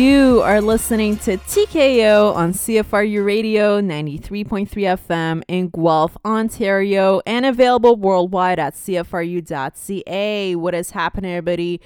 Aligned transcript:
You 0.00 0.40
are 0.40 0.62
listening 0.62 1.18
to 1.18 1.36
TKO 1.36 2.34
on 2.34 2.54
CFRU 2.54 3.22
Radio 3.22 3.82
93.3 3.82 4.66
FM 4.66 5.42
in 5.46 5.68
Guelph, 5.68 6.16
Ontario, 6.24 7.20
and 7.26 7.44
available 7.44 7.96
worldwide 7.96 8.58
at 8.58 8.72
CFRU.ca. 8.76 10.56
What 10.56 10.74
is 10.74 10.92
happening, 10.92 11.32
everybody? 11.32 11.82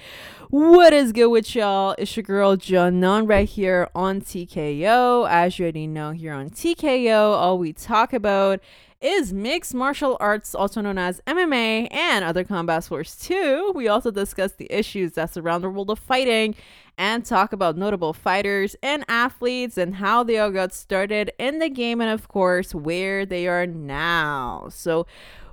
What 0.49 0.93
is 0.93 1.11
good 1.11 1.27
with 1.27 1.53
y'all? 1.55 1.93
It's 1.97 2.15
your 2.15 2.23
girl 2.23 2.55
Janon 2.55 3.27
right 3.27 3.49
here 3.49 3.89
on 3.93 4.21
TKO. 4.21 5.29
As 5.29 5.59
you 5.59 5.65
already 5.65 5.85
know, 5.85 6.11
here 6.11 6.31
on 6.31 6.51
TKO, 6.51 7.33
all 7.33 7.57
we 7.57 7.73
talk 7.73 8.13
about 8.13 8.61
is 9.01 9.33
mixed 9.33 9.73
martial 9.73 10.15
arts, 10.21 10.55
also 10.55 10.79
known 10.79 10.97
as 10.97 11.21
MMA, 11.27 11.93
and 11.93 12.23
other 12.23 12.45
combat 12.45 12.85
sports 12.85 13.17
too. 13.17 13.73
We 13.75 13.89
also 13.89 14.09
discuss 14.09 14.53
the 14.53 14.71
issues 14.71 15.11
that 15.13 15.33
surround 15.33 15.65
the 15.65 15.69
world 15.69 15.89
of 15.89 15.99
fighting 15.99 16.55
and 16.97 17.25
talk 17.25 17.53
about 17.53 17.77
notable 17.77 18.13
fighters 18.13 18.75
and 18.81 19.03
athletes 19.07 19.77
and 19.77 19.95
how 19.95 20.23
they 20.23 20.37
all 20.37 20.51
got 20.51 20.73
started 20.73 21.31
in 21.37 21.59
the 21.59 21.69
game 21.69 22.01
and, 22.01 22.09
of 22.09 22.27
course, 22.27 22.73
where 22.73 23.25
they 23.25 23.47
are 23.47 23.67
now. 23.67 24.67
So, 24.69 25.05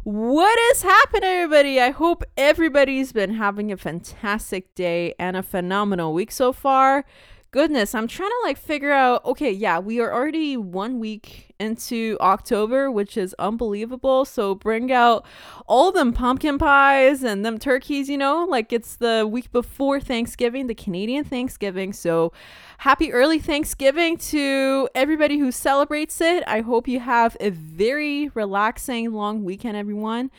what 0.05 0.59
is 0.73 0.83
happening, 0.83 1.29
everybody? 1.31 1.81
I 1.81 1.91
hope 1.91 2.25
everybody's 2.37 3.13
been 3.13 3.35
having 3.35 3.71
a 3.71 3.77
fantastic 3.77 4.75
day 4.75 5.15
and 5.19 5.37
a 5.37 5.43
phenomenal 5.45 6.13
week 6.13 6.33
so 6.33 6.53
far 6.53 7.05
goodness, 7.53 7.95
I'm 7.95 8.09
trying 8.09 8.31
to 8.31 8.41
like 8.45 8.57
figure 8.57 8.91
out 8.91 9.25
okay, 9.25 9.53
yeah, 9.53 9.79
we 9.79 10.01
are 10.01 10.13
already 10.13 10.57
one 10.57 10.99
week 10.99 11.55
into 11.61 12.17
October, 12.21 12.91
which 12.91 13.17
is 13.17 13.37
unbelievable. 13.39 14.25
So 14.25 14.55
bring 14.55 14.91
out 14.91 15.25
all 15.69 15.93
them 15.93 16.13
pumpkin 16.13 16.59
pies 16.59 17.23
and 17.23 17.45
them 17.45 17.59
turkeys, 17.59 18.09
you 18.09 18.19
know, 18.19 18.45
like 18.49 18.73
it's 18.73 18.97
the 18.97 19.29
week 19.31 19.53
before 19.53 20.01
Thanksgiving, 20.01 20.67
the 20.67 20.75
Canadian 20.75 21.25
Thanksgiving. 21.25 21.93
So 21.93 22.33
happy 22.79 23.13
early 23.13 23.39
Thanksgiving 23.39 24.17
to 24.17 24.89
everybody 24.95 25.39
who 25.39 25.53
celebrates 25.53 26.21
it. 26.21 26.43
I 26.47 26.63
hope 26.63 26.89
you 26.89 27.01
have 27.01 27.37
a 27.39 27.51
very 27.51 28.31
relaxing 28.31 29.13
long 29.13 29.45
weekend, 29.45 29.77
everyone 29.77 30.31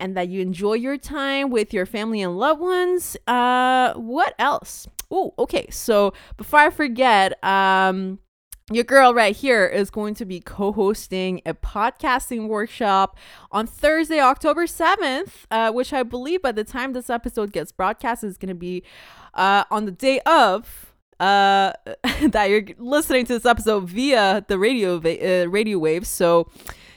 and 0.00 0.16
that 0.16 0.28
you 0.28 0.40
enjoy 0.40 0.74
your 0.74 0.96
time 0.96 1.50
with 1.50 1.72
your 1.72 1.86
family 1.86 2.22
and 2.22 2.38
loved 2.38 2.60
ones. 2.60 3.16
Uh, 3.26 3.94
what 3.94 4.34
else? 4.38 4.86
Oh, 5.10 5.34
okay. 5.38 5.68
So 5.70 6.12
before 6.36 6.60
I 6.60 6.70
forget, 6.70 7.42
um, 7.44 8.18
your 8.70 8.84
girl 8.84 9.14
right 9.14 9.34
here 9.34 9.66
is 9.66 9.88
going 9.90 10.14
to 10.14 10.26
be 10.26 10.40
co-hosting 10.40 11.40
a 11.46 11.54
podcasting 11.54 12.48
workshop 12.48 13.16
on 13.50 13.66
Thursday, 13.66 14.20
October 14.20 14.66
7th, 14.66 15.46
uh, 15.50 15.72
which 15.72 15.92
I 15.92 16.02
believe 16.02 16.42
by 16.42 16.52
the 16.52 16.64
time 16.64 16.92
this 16.92 17.08
episode 17.08 17.52
gets 17.52 17.72
broadcast 17.72 18.24
is 18.24 18.36
going 18.36 18.50
to 18.50 18.54
be 18.54 18.82
uh, 19.34 19.64
on 19.70 19.86
the 19.86 19.92
day 19.92 20.20
of 20.26 20.92
uh, 21.18 21.72
that 22.28 22.50
you're 22.50 22.64
listening 22.78 23.24
to 23.26 23.34
this 23.34 23.46
episode 23.46 23.88
via 23.88 24.44
the 24.46 24.58
radio 24.58 24.98
va- 24.98 25.44
uh, 25.44 25.46
radio 25.46 25.78
waves. 25.78 26.08
So, 26.08 26.50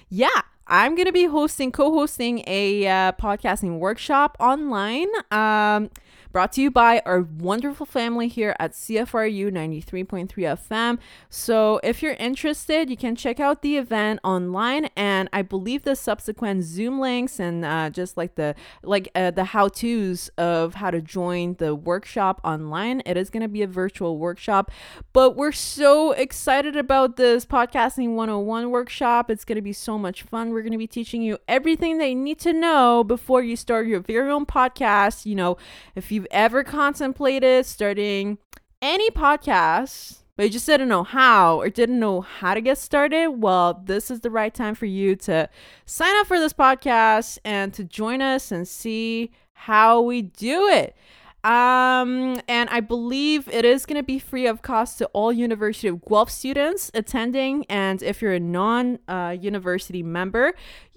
yeah, 0.10 0.41
I'm 0.72 0.96
going 0.96 1.06
to 1.06 1.12
be 1.12 1.26
hosting, 1.26 1.74
co-hosting 1.74 2.46
a 2.48 2.88
uh, 2.88 3.12
podcasting 3.12 3.80
workshop 3.80 4.38
online. 4.40 5.10
Um, 5.30 5.90
brought 6.32 6.54
to 6.54 6.62
you 6.62 6.72
by 6.72 7.02
our 7.06 7.22
wonderful 7.22 7.86
family 7.86 8.28
here 8.28 8.56
at 8.60 8.72
CFRU 8.72 9.52
93.3 9.52 10.30
FM. 10.30 10.98
So 11.30 11.80
if 11.84 12.02
you're 12.02 12.14
interested, 12.14 12.90
you 12.90 12.98
can 12.98 13.16
check 13.16 13.40
out 13.40 13.62
the 13.62 13.78
event 13.78 14.20
online, 14.24 14.86
and 14.96 15.30
I 15.34 15.42
believe 15.42 15.84
the 15.84 15.96
subsequent 15.96 16.64
Zoom 16.64 17.00
links 17.00 17.40
and 17.40 17.66
uh, 17.66 17.90
just 17.90 18.18
like 18.18 18.36
the 18.36 18.56
like 18.84 19.10
uh, 19.16 19.32
the 19.32 19.46
how 19.46 19.68
tos 19.68 20.30
of 20.38 20.76
how 20.76 20.92
to 20.92 21.02
join 21.02 21.56
the 21.56 21.76
workshop 21.76 22.40
online. 22.44 23.02
It 23.06 23.18
is 23.18 23.30
going 23.30 23.42
to 23.42 23.50
be 23.50 23.62
a 23.62 23.68
virtual 23.68 24.18
workshop, 24.18 24.72
but 25.14 25.36
we're 25.36 25.52
so 25.52 26.12
excited 26.12 26.76
about 26.76 27.18
this 27.18 27.46
podcasting 27.46 28.16
101 28.16 28.72
workshop. 28.72 29.30
It's 29.30 29.46
going 29.46 29.58
to 29.58 29.62
be 29.62 29.74
so 29.74 29.98
much 29.98 30.24
fun. 30.24 30.52
We're 30.52 30.62
going 30.62 30.72
to 30.72 30.78
be 30.78 30.88
teaching 30.88 31.22
you 31.22 31.38
everything 31.48 31.98
that 31.98 32.08
you 32.08 32.16
need 32.16 32.40
to 32.40 32.54
know 32.54 33.04
before 33.04 33.44
you 33.44 33.56
start 33.56 33.88
your 33.88 34.00
very 34.00 34.32
own 34.32 34.46
podcast. 34.46 35.26
You 35.26 35.36
know, 35.36 35.58
if 35.96 36.12
you 36.12 36.21
you've 36.22 36.28
ever 36.30 36.64
contemplated 36.64 37.66
starting 37.66 38.38
any 38.80 39.10
podcast, 39.10 40.20
but 40.38 40.44
you 40.44 40.52
just 40.52 40.68
didn't 40.68 40.88
know 40.88 41.04
how 41.04 41.60
or 41.60 41.68
didn't 41.68 42.00
know 42.00 42.22
how 42.22 42.54
to 42.54 42.62
get 42.62 42.78
started, 42.78 43.30
well, 43.30 43.82
this 43.86 44.12
is 44.12 44.20
the 44.20 44.30
right 44.30 44.54
time 44.54 44.76
for 44.76 44.86
you 44.86 45.16
to 45.16 45.50
sign 45.88 46.16
up 46.18 46.28
for 46.28 46.38
this 46.38 46.54
podcast 46.54 47.40
and 47.44 47.74
to 47.74 47.84
join 47.84 48.22
us 48.22 48.52
and 48.52 48.68
see 48.68 49.32
how 49.54 50.00
we 50.00 50.22
do 50.22 50.68
it. 50.68 50.96
Um, 51.44 52.40
and 52.48 52.70
I 52.70 52.82
believe 52.82 53.48
it 53.48 53.66
is 53.66 53.88
going 53.88 53.98
to 53.98 54.04
be 54.04 54.20
free 54.20 54.46
of 54.46 54.62
cost 54.62 55.00
to 55.00 55.08
all 55.08 55.34
University 55.34 55.88
of 55.88 56.06
Guelph 56.06 56.30
students 56.30 56.92
attending. 56.94 57.66
And 57.68 58.04
if 58.04 58.22
you're 58.22 58.34
a 58.34 58.40
non 58.40 59.00
uh, 59.08 59.36
university 59.40 60.04
member, 60.04 60.54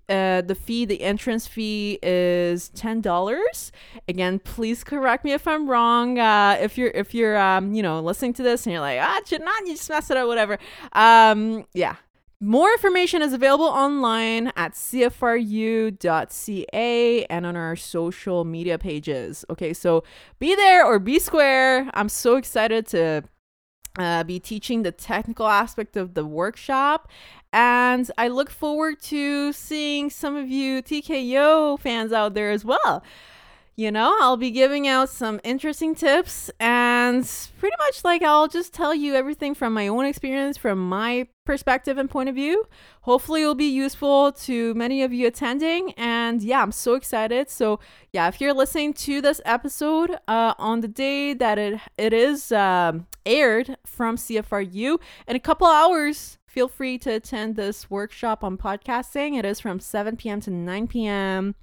uh, 0.09 0.43
the 0.43 0.55
fee, 0.55 0.85
the 0.85 1.03
entrance 1.03 1.47
fee 1.47 1.99
is 2.03 2.69
ten 2.71 3.01
dollars. 3.01 3.73
Again, 4.09 4.39
please 4.39 4.85
correct 4.85 5.25
me 5.25 5.33
if 5.33 5.49
I'm 5.49 5.69
wrong. 5.69 6.19
Uh, 6.19 6.59
if 6.61 6.77
you're 6.77 6.91
if 6.91 7.15
you're 7.15 7.39
um 7.39 7.75
you 7.75 7.83
know 7.83 8.01
listening 8.01 8.33
to 8.35 8.43
this 8.43 8.67
and 8.67 8.73
you're 8.73 8.81
like 8.81 8.99
ah 9.01 9.21
not 9.39 9.67
you 9.67 9.75
just 9.75 9.89
mess 9.89 10.11
it 10.11 10.17
up 10.17 10.29
whatever. 10.29 10.59
Um 10.93 11.65
yeah. 11.75 11.97
More 12.41 12.71
information 12.73 13.23
is 13.23 13.33
available 13.33 13.65
online 13.65 14.49
at 14.49 14.73
cfru.ca 14.73 15.95
and 17.27 17.47
on 17.47 17.57
our 17.57 17.77
social 17.77 18.45
media 18.45 18.79
pages. 18.79 19.47
Okay, 19.49 19.73
so 19.73 20.05
be 20.39 20.55
there 20.55 20.85
or 20.85 20.99
be 20.99 21.19
square. 21.19 21.89
I'm 21.95 22.11
so 22.11 22.37
excited 22.37 22.87
to 22.89 23.23
uh, 23.99 24.25
be 24.25 24.41
teaching 24.41 24.83
the 24.83 24.93
technical 24.93 25.47
aspect 25.47 25.97
of 25.97 26.15
the 26.15 26.25
workshop. 26.25 27.09
And 27.55 28.11
I 28.19 28.27
look 28.27 28.51
forward 28.51 29.01
to 29.03 29.53
seeing 29.53 30.11
some 30.11 30.35
of 30.35 30.49
you 30.49 30.83
TKO 30.83 31.79
fans 31.79 32.13
out 32.13 32.35
there 32.35 32.51
as 32.51 32.65
well. 32.65 33.05
You 33.77 33.93
know, 33.93 34.17
I'll 34.21 34.37
be 34.37 34.51
giving 34.51 34.89
out 34.89 35.09
some 35.09 35.41
interesting 35.45 35.95
tips 35.95 36.51
and 36.59 37.25
pretty 37.59 37.77
much 37.79 38.03
like 38.03 38.23
I'll 38.23 38.49
just 38.49 38.75
tell 38.75 38.93
you 38.93 39.15
everything 39.15 39.55
from 39.55 39.73
my 39.73 39.87
own 39.87 40.05
experience, 40.05 40.57
from 40.57 40.89
my 40.89 41.29
perspective 41.45 41.97
and 41.97 42.11
point 42.11 42.29
of 42.29 42.35
view. 42.35 42.65
Hopefully, 43.03 43.43
it'll 43.43 43.55
be 43.55 43.71
useful 43.71 44.33
to 44.33 44.75
many 44.75 45.05
of 45.05 45.13
you 45.13 45.29
attending. 45.29 45.93
And 45.97 46.43
yeah, 46.43 46.61
I'm 46.61 46.73
so 46.73 46.95
excited. 46.95 47.51
So, 47.51 47.79
yeah, 48.13 48.27
if 48.27 48.41
you're 48.41 48.55
listening 48.55 48.95
to 48.95 49.21
this 49.21 49.41
episode 49.45 50.19
uh, 50.27 50.55
on 50.59 50.81
the 50.81 50.89
day 50.89 51.35
that 51.35 51.59
it, 51.59 51.81
it 51.97 52.13
is 52.13 52.51
um, 52.51 53.07
aired 53.25 53.77
from 53.87 54.17
CFRU 54.17 54.99
in 55.29 55.37
a 55.37 55.41
couple 55.41 55.69
hours, 55.69 56.39
feel 56.55 56.69
free 56.69 56.97
to 56.97 57.11
attend 57.11 57.57
this 57.57 57.91
workshop 57.91 58.45
on 58.45 58.57
podcasting. 58.57 59.37
It 59.37 59.45
is 59.45 59.59
from 59.59 59.81
7 59.81 60.17
p.m. 60.17 60.41
to 60.43 60.53
9 60.53 60.87
p.m. 60.87 61.57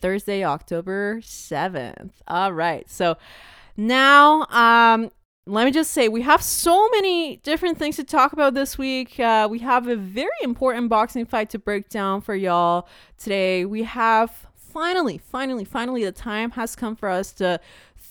Thursday, 0.00 0.42
October 0.42 1.20
7th. 1.20 2.10
All 2.26 2.52
right. 2.52 2.90
So 2.90 3.16
now, 3.76 4.46
um, 4.50 5.12
let 5.46 5.64
me 5.64 5.70
just 5.70 5.92
say, 5.92 6.08
we 6.08 6.22
have 6.22 6.42
so 6.42 6.88
many 6.88 7.36
different 7.36 7.78
things 7.78 7.94
to 7.96 8.04
talk 8.04 8.32
about 8.32 8.54
this 8.54 8.76
week. 8.76 9.20
Uh, 9.20 9.46
we 9.48 9.60
have 9.60 9.86
a 9.86 9.94
very 9.94 10.28
important 10.42 10.88
boxing 10.88 11.24
fight 11.24 11.48
to 11.50 11.60
break 11.60 11.88
down 11.88 12.20
for 12.20 12.34
y'all 12.34 12.88
today. 13.18 13.64
We 13.64 13.84
have 13.84 14.48
finally, 14.56 15.18
finally, 15.18 15.64
finally, 15.64 16.04
the 16.04 16.10
time 16.10 16.50
has 16.52 16.74
come 16.74 16.96
for 16.96 17.08
us 17.08 17.30
to 17.34 17.60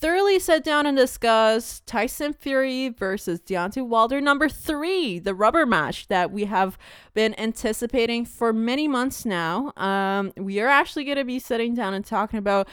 thoroughly 0.01 0.39
sit 0.39 0.63
down 0.63 0.87
and 0.87 0.97
discuss 0.97 1.81
Tyson 1.85 2.33
Fury 2.33 2.89
versus 2.89 3.39
Deontay 3.39 3.85
Wilder 3.85 4.19
number 4.19 4.49
three, 4.49 5.19
the 5.19 5.35
rubber 5.35 5.65
match 5.67 6.07
that 6.07 6.31
we 6.31 6.45
have 6.45 6.77
been 7.13 7.39
anticipating 7.39 8.25
for 8.25 8.51
many 8.51 8.87
months 8.87 9.25
now. 9.25 9.71
Um, 9.77 10.33
we 10.35 10.59
are 10.59 10.67
actually 10.67 11.03
going 11.03 11.17
to 11.17 11.23
be 11.23 11.37
sitting 11.37 11.75
down 11.75 11.93
and 11.93 12.03
talking 12.03 12.39
about 12.39 12.67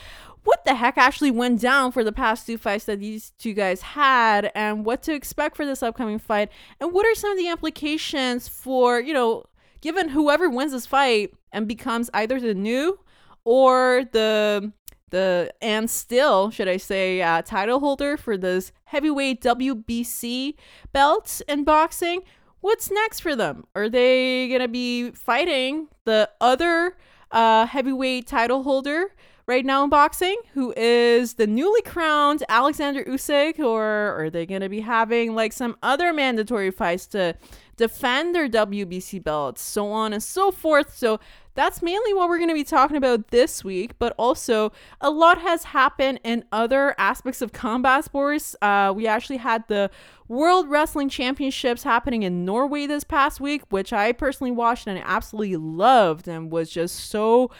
what 0.44 0.64
the 0.64 0.74
heck 0.74 0.96
actually 0.96 1.30
went 1.30 1.60
down 1.60 1.92
for 1.92 2.02
the 2.02 2.12
past 2.12 2.46
two 2.46 2.56
fights 2.56 2.86
that 2.86 3.00
these 3.00 3.32
two 3.38 3.52
guys 3.52 3.82
had 3.82 4.50
and 4.54 4.86
what 4.86 5.02
to 5.02 5.12
expect 5.12 5.54
for 5.54 5.66
this 5.66 5.82
upcoming 5.82 6.18
fight 6.18 6.48
and 6.80 6.94
what 6.94 7.04
are 7.04 7.14
some 7.14 7.32
of 7.32 7.36
the 7.36 7.50
implications 7.50 8.48
for, 8.48 8.98
you 8.98 9.12
know, 9.12 9.44
given 9.82 10.08
whoever 10.08 10.48
wins 10.48 10.72
this 10.72 10.86
fight 10.86 11.34
and 11.52 11.68
becomes 11.68 12.08
either 12.14 12.40
the 12.40 12.54
new 12.54 12.98
or 13.44 14.04
the 14.12 14.72
the 15.10 15.52
and 15.60 15.88
still 15.88 16.50
should 16.50 16.68
I 16.68 16.76
say 16.76 17.22
uh, 17.22 17.42
title 17.42 17.80
holder 17.80 18.16
for 18.16 18.36
this 18.36 18.72
heavyweight 18.84 19.42
WBC 19.42 20.54
belt 20.92 21.42
in 21.48 21.64
boxing. 21.64 22.22
What's 22.60 22.90
next 22.90 23.20
for 23.20 23.36
them? 23.36 23.64
Are 23.74 23.88
they 23.88 24.48
gonna 24.48 24.68
be 24.68 25.10
fighting 25.12 25.88
the 26.04 26.30
other 26.40 26.96
uh, 27.30 27.66
heavyweight 27.66 28.26
title 28.26 28.62
holder 28.62 29.12
right 29.48 29.64
now 29.64 29.82
in 29.82 29.90
boxing, 29.90 30.36
who 30.52 30.74
is 30.76 31.34
the 31.34 31.46
newly 31.46 31.80
crowned 31.82 32.44
Alexander 32.50 33.02
Usyk, 33.04 33.58
or 33.58 33.82
are 33.82 34.28
they 34.30 34.44
gonna 34.44 34.68
be 34.68 34.80
having 34.80 35.34
like 35.34 35.52
some 35.52 35.76
other 35.82 36.12
mandatory 36.12 36.70
fights 36.70 37.06
to 37.06 37.34
defend 37.76 38.34
their 38.34 38.48
WBC 38.48 39.24
belts, 39.24 39.62
so 39.62 39.90
on 39.90 40.12
and 40.12 40.22
so 40.22 40.50
forth? 40.50 40.96
So 40.96 41.18
that's 41.58 41.82
mainly 41.82 42.14
what 42.14 42.28
we're 42.28 42.38
going 42.38 42.48
to 42.48 42.54
be 42.54 42.62
talking 42.62 42.96
about 42.96 43.28
this 43.28 43.64
week. 43.64 43.98
But 43.98 44.14
also, 44.16 44.70
a 45.00 45.10
lot 45.10 45.38
has 45.38 45.64
happened 45.64 46.20
in 46.22 46.44
other 46.52 46.94
aspects 46.98 47.42
of 47.42 47.52
combat 47.52 48.04
sports. 48.04 48.54
Uh, 48.62 48.92
we 48.94 49.08
actually 49.08 49.38
had 49.38 49.66
the 49.66 49.90
World 50.28 50.68
Wrestling 50.68 51.08
Championships 51.08 51.82
happening 51.82 52.22
in 52.22 52.44
Norway 52.44 52.86
this 52.86 53.02
past 53.02 53.40
week, 53.40 53.62
which 53.70 53.92
I 53.92 54.12
personally 54.12 54.52
watched 54.52 54.86
and 54.86 55.02
absolutely 55.04 55.56
loved 55.56 56.28
and 56.28 56.48
was 56.52 56.70
just 56.70 57.10
so 57.10 57.50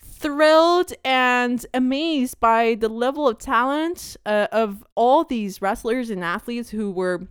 thrilled 0.00 0.92
and 1.04 1.64
amazed 1.72 2.40
by 2.40 2.74
the 2.74 2.88
level 2.88 3.28
of 3.28 3.38
talent 3.38 4.16
uh, 4.26 4.48
of 4.50 4.84
all 4.96 5.22
these 5.22 5.62
wrestlers 5.62 6.10
and 6.10 6.24
athletes 6.24 6.70
who 6.70 6.90
were 6.90 7.28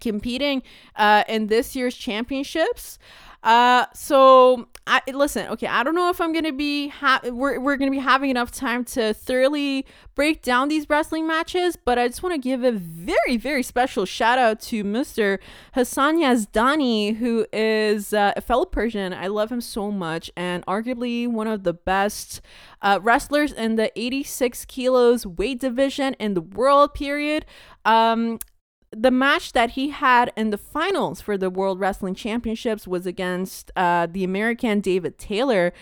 competing 0.00 0.62
uh, 0.96 1.24
in 1.28 1.46
this 1.48 1.74
year's 1.76 1.96
championships. 1.96 2.98
Uh, 3.42 3.86
so 3.94 4.66
I 4.88 5.00
listen. 5.12 5.46
Okay, 5.48 5.68
I 5.68 5.84
don't 5.84 5.94
know 5.94 6.10
if 6.10 6.20
I'm 6.20 6.32
gonna 6.32 6.52
be 6.52 6.88
ha- 6.88 7.20
we're 7.22 7.60
we're 7.60 7.76
gonna 7.76 7.92
be 7.92 7.98
having 7.98 8.30
enough 8.30 8.50
time 8.50 8.84
to 8.86 9.14
thoroughly 9.14 9.86
break 10.16 10.42
down 10.42 10.68
these 10.68 10.90
wrestling 10.90 11.24
matches, 11.24 11.76
but 11.76 12.00
I 12.00 12.08
just 12.08 12.20
want 12.20 12.34
to 12.34 12.40
give 12.40 12.64
a 12.64 12.72
very 12.72 13.36
very 13.36 13.62
special 13.62 14.06
shout 14.06 14.40
out 14.40 14.60
to 14.62 14.82
Mr. 14.82 15.38
Hassan 15.74 16.16
Yazdani, 16.18 17.16
who 17.16 17.46
is 17.52 18.12
uh, 18.12 18.32
a 18.36 18.40
fellow 18.40 18.64
Persian. 18.64 19.14
I 19.14 19.28
love 19.28 19.52
him 19.52 19.60
so 19.60 19.92
much, 19.92 20.32
and 20.36 20.66
arguably 20.66 21.28
one 21.28 21.46
of 21.46 21.62
the 21.62 21.74
best 21.74 22.40
uh, 22.82 22.98
wrestlers 23.00 23.52
in 23.52 23.76
the 23.76 23.92
86 23.96 24.64
kilos 24.64 25.24
weight 25.24 25.60
division 25.60 26.14
in 26.14 26.34
the 26.34 26.42
world. 26.42 26.92
Period. 26.92 27.46
Um, 27.84 28.40
the 28.90 29.10
match 29.10 29.52
that 29.52 29.70
he 29.70 29.90
had 29.90 30.32
in 30.36 30.50
the 30.50 30.58
finals 30.58 31.20
for 31.20 31.36
the 31.36 31.50
World 31.50 31.78
Wrestling 31.78 32.14
Championships 32.14 32.86
was 32.86 33.06
against 33.06 33.70
uh, 33.76 34.06
the 34.10 34.24
American 34.24 34.80
David 34.80 35.18
Taylor, 35.18 35.72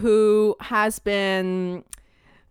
who 0.00 0.56
has 0.60 0.98
been 0.98 1.84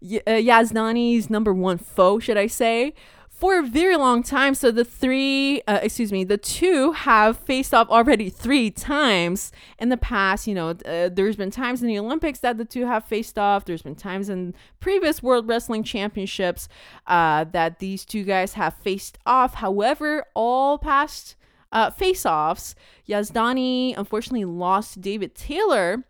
uh, 0.04 0.20
Yazdani's 0.28 1.30
number 1.30 1.54
one 1.54 1.78
foe, 1.78 2.20
should 2.20 2.38
I 2.38 2.48
say 2.48 2.94
for 3.42 3.58
a 3.58 3.64
very 3.64 3.98
long 3.98 4.22
time. 4.22 4.54
So 4.54 4.70
the 4.70 4.86
three, 4.86 5.64
uh, 5.68 5.80
excuse 5.82 6.12
me, 6.12 6.24
the 6.24 6.38
two 6.38 6.92
have 6.92 7.40
faced 7.40 7.74
off 7.74 7.90
already 7.90 8.30
three 8.30 8.70
times 8.70 9.52
in 9.80 9.90
the 9.90 9.98
past. 9.98 10.46
You 10.46 10.54
know, 10.54 10.70
uh, 10.70 11.10
there's 11.12 11.38
been 11.38 11.50
times 11.50 11.82
in 11.82 11.88
the 11.88 11.98
Olympics 11.98 12.40
that 12.42 12.60
the 12.60 12.66
two 12.66 12.86
have 12.86 13.04
faced 13.04 13.40
off. 13.40 13.66
There's 13.66 13.82
been 13.82 13.96
times 13.96 14.30
in 14.30 14.54
previous 14.80 15.24
World 15.24 15.48
Wrestling 15.48 15.84
Championships 15.84 16.70
uh, 17.08 17.46
that 17.46 17.80
these 17.80 18.06
two 18.06 18.24
guys 18.24 18.54
have 18.54 18.76
faced 18.76 19.18
off. 19.26 19.56
However, 19.56 20.24
all 20.36 20.78
past 20.78 21.36
uh, 21.72 21.90
face-offs, 21.90 22.76
Yazdani 23.10 23.98
unfortunately 23.98 24.46
lost 24.46 25.02
David 25.02 25.34
Taylor. 25.34 26.06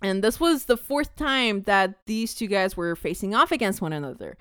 And 0.00 0.22
this 0.22 0.38
was 0.38 0.66
the 0.66 0.76
fourth 0.76 1.16
time 1.16 1.62
that 1.62 2.06
these 2.06 2.36
two 2.36 2.46
guys 2.46 2.76
were 2.76 2.94
facing 2.94 3.34
off 3.34 3.50
against 3.50 3.82
one 3.82 3.92
another. 3.92 4.36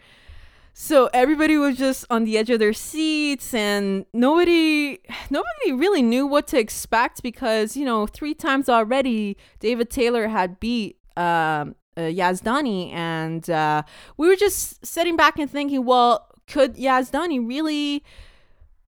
So 0.84 1.12
everybody 1.14 1.58
was 1.58 1.78
just 1.78 2.06
on 2.10 2.24
the 2.24 2.40
edge 2.40 2.50
of 2.50 2.58
their 2.58 2.74
seats 2.74 3.54
and 3.54 4.04
nobody 4.14 4.98
nobody 5.30 5.72
really 5.74 6.02
knew 6.02 6.26
what 6.26 6.48
to 6.48 6.58
expect 6.58 7.22
because, 7.22 7.78
you 7.78 7.86
know, 7.86 8.08
three 8.08 8.34
times 8.34 8.68
already 8.68 9.38
David 9.60 9.92
Taylor 9.92 10.30
had 10.30 10.60
beat 10.60 10.98
um, 11.16 11.76
uh, 11.96 12.10
Yazdani 12.10 12.92
and 12.94 13.48
uh, 13.48 13.84
we 14.18 14.28
were 14.28 14.36
just 14.36 14.84
sitting 14.84 15.16
back 15.16 15.38
and 15.38 15.52
thinking, 15.52 15.86
well, 15.86 16.28
could 16.48 16.76
Yazdani 16.78 17.48
really 17.48 18.04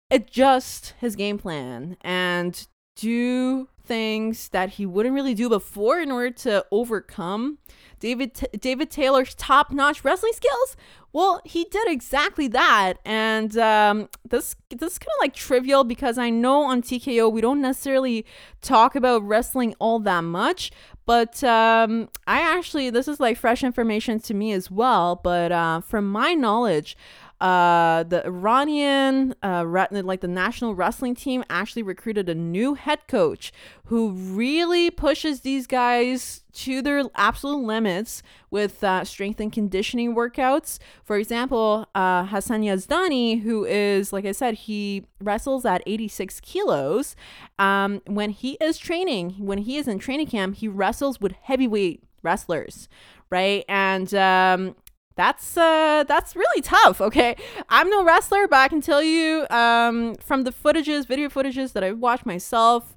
adjust 0.09 0.95
his 1.01 1.17
game 1.17 1.37
plan 1.37 1.97
and 2.03 2.69
do 2.95 3.69
things 3.85 4.51
that 4.51 4.71
he 4.71 4.87
wouldn't 4.87 5.17
really 5.17 5.35
do 5.35 5.49
before 5.49 5.99
in 5.99 6.13
order 6.13 6.31
to 6.31 6.65
overcome 6.71 7.59
David 8.03 8.35
T- 8.35 8.59
David 8.59 8.91
Taylor's 8.91 9.33
top-notch 9.37 10.03
wrestling 10.05 10.33
skills? 10.35 10.77
Well, 11.13 11.41
he 11.45 11.65
did 11.71 11.87
exactly 11.87 12.49
that, 12.49 12.95
and 13.05 13.57
um, 13.57 14.09
this 14.29 14.57
this 14.71 14.93
is 14.95 14.99
kind 14.99 15.13
of 15.19 15.21
like 15.21 15.35
trivial 15.35 15.85
because 15.85 16.19
I 16.19 16.29
know 16.29 16.65
on 16.65 16.83
TKO 16.83 17.31
we 17.31 17.41
don't 17.41 17.61
necessarily 17.61 18.27
talk 18.61 18.97
about 18.97 19.23
wrestling 19.23 19.77
all 19.79 20.01
that 20.01 20.25
much, 20.25 20.73
but 21.07 21.45
um, 21.45 22.09
I 22.27 22.41
actually 22.41 22.91
this 22.91 23.07
is 23.07 23.21
like 23.21 23.37
fresh 23.37 23.63
information 23.63 24.19
to 24.21 24.35
me 24.35 24.53
as 24.53 24.69
well. 24.69 25.21
But 25.23 25.53
uh, 25.53 25.81
from 25.83 26.11
my 26.11 26.35
knowledge, 26.35 26.97
uh, 27.43 28.05
the 28.05 28.25
Iranian, 28.25 29.35
uh, 29.43 29.65
like 29.65 30.21
the 30.21 30.29
national 30.29 30.77
wrestling 30.77 31.17
team, 31.17 31.43
actually 31.51 31.83
recruited 31.83 32.29
a 32.29 32.37
new 32.37 32.75
head 32.75 33.01
coach 33.09 33.53
who 33.87 34.13
really 34.13 34.93
pushes 34.93 35.41
these 35.41 35.67
guys 35.67 36.45
to 36.53 36.81
their 36.83 37.03
absolute 37.17 37.65
limits 37.65 38.23
with 38.53 38.85
uh, 38.85 39.03
strength 39.05 39.41
and 39.41 39.53
conditioning 39.53 40.15
workouts. 40.15 40.79
For 41.03 41.17
example, 41.17 41.89
uh, 41.97 42.27
Hassan 42.27 42.63
Yazdani, 42.63 43.43
who 43.43 43.65
is, 43.65 44.13
like 44.13 44.25
I 44.25 44.33
said, 44.33 44.55
he 44.55 45.07
wrestles 45.21 45.65
at 45.65 45.83
86 45.85 46.39
kilos. 46.41 47.17
Um, 47.59 48.03
when 48.07 48.31
he 48.31 48.53
is 48.61 48.79
training, 48.79 49.35
when 49.39 49.59
he 49.59 49.79
is 49.79 49.89
in 49.89 49.99
training 49.99 50.29
camp, 50.29 50.57
he 50.57 50.69
wrestles 50.69 51.21
with 51.21 51.33
heavyweight 51.43 52.05
wrestlers, 52.23 52.89
right? 53.31 53.65
And 53.69 54.15
um, 54.15 54.77
that's 55.15 55.57
uh 55.57 56.05
that's 56.07 56.35
really 56.37 56.63
tough 56.63 57.01
okay? 57.01 57.37
I'm 57.69 57.89
no 57.91 58.05
wrestler 58.05 58.47
but 58.49 58.59
i 58.59 58.69
can 58.69 58.81
tell 58.81 59.03
you 59.03 59.47
um 59.51 60.15
from 60.17 60.45
the 60.45 60.53
footages 60.53 61.07
video 61.07 61.29
footages 61.29 61.73
that 61.73 61.85
i've 61.85 61.99
watched 61.99 62.27
myself 62.27 62.97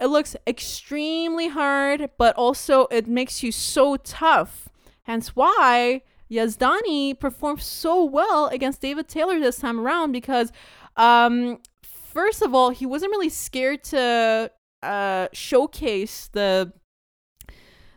it 0.00 0.06
looks 0.06 0.36
extremely 0.46 1.48
hard 1.48 2.10
but 2.18 2.34
also 2.36 2.86
it 2.90 3.06
makes 3.06 3.42
you 3.42 3.52
so 3.52 3.96
tough. 3.96 4.68
Hence 5.04 5.36
why 5.36 6.02
yazdani 6.30 7.18
performed 7.18 7.60
so 7.60 8.02
well 8.02 8.46
against 8.46 8.80
david 8.80 9.06
taylor 9.06 9.38
this 9.38 9.58
time 9.58 9.78
around 9.78 10.10
because 10.10 10.50
um 10.96 11.58
first 11.82 12.40
of 12.40 12.54
all 12.54 12.70
he 12.70 12.86
wasn't 12.86 13.10
really 13.10 13.28
scared 13.28 13.84
to 13.84 14.50
uh 14.82 15.28
showcase 15.32 16.28
the 16.32 16.72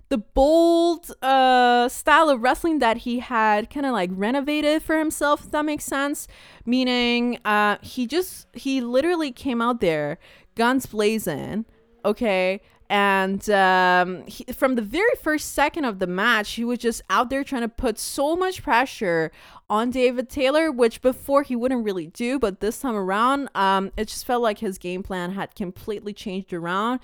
the 0.09 0.18
bold 0.18 1.12
uh, 1.21 1.89
style 1.89 2.30
of 2.30 2.42
wrestling 2.42 2.80
that 2.80 2.98
he 2.98 3.19
had 3.19 3.69
kind 3.69 3.86
of 3.86 3.92
like 3.92 4.09
renovated 4.13 4.81
for 4.81 4.98
himself 4.98 5.45
if 5.45 5.51
that 5.51 5.65
makes 5.65 5.83
sense. 5.83 6.27
Meaning 6.65 7.39
uh, 7.45 7.77
he 7.81 8.07
just 8.07 8.48
he 8.54 8.81
literally 8.81 9.31
came 9.31 9.62
out 9.62 9.81
there 9.81 10.18
guns 10.56 10.85
blazing 10.85 11.66
okay? 12.07 12.61
And 12.90 13.49
um, 13.49 14.26
he, 14.28 14.45
from 14.45 14.76
the 14.76 14.81
very 14.81 15.14
first 15.21 15.52
second 15.54 15.83
of 15.83 15.99
the 15.99 16.07
match 16.07 16.52
he 16.52 16.64
was 16.64 16.80
just 16.80 17.02
out 17.09 17.30
there 17.30 17.44
trying 17.44 17.64
to 17.64 17.68
put 17.68 17.99
so 17.99 18.37
much 18.37 18.64
pressure 18.64 19.30
on 19.69 19.90
david 19.90 20.30
taylor 20.30 20.71
which 20.71 21.02
before 21.02 21.44
he 21.44 21.54
wouldn't 21.54 21.83
really 21.83 22.07
do 22.07 22.40
but 22.40 22.61
this 22.61 22.80
time 22.80 22.95
around 22.95 23.49
um, 23.56 23.92
it 23.97 24.07
just 24.07 24.26
felt 24.26 24.42
like 24.42 24.59
his 24.59 24.78
game 24.78 25.04
plan 25.04 25.31
had 25.31 25.54
completely 25.54 26.14
changed 26.14 26.54
around. 26.54 27.02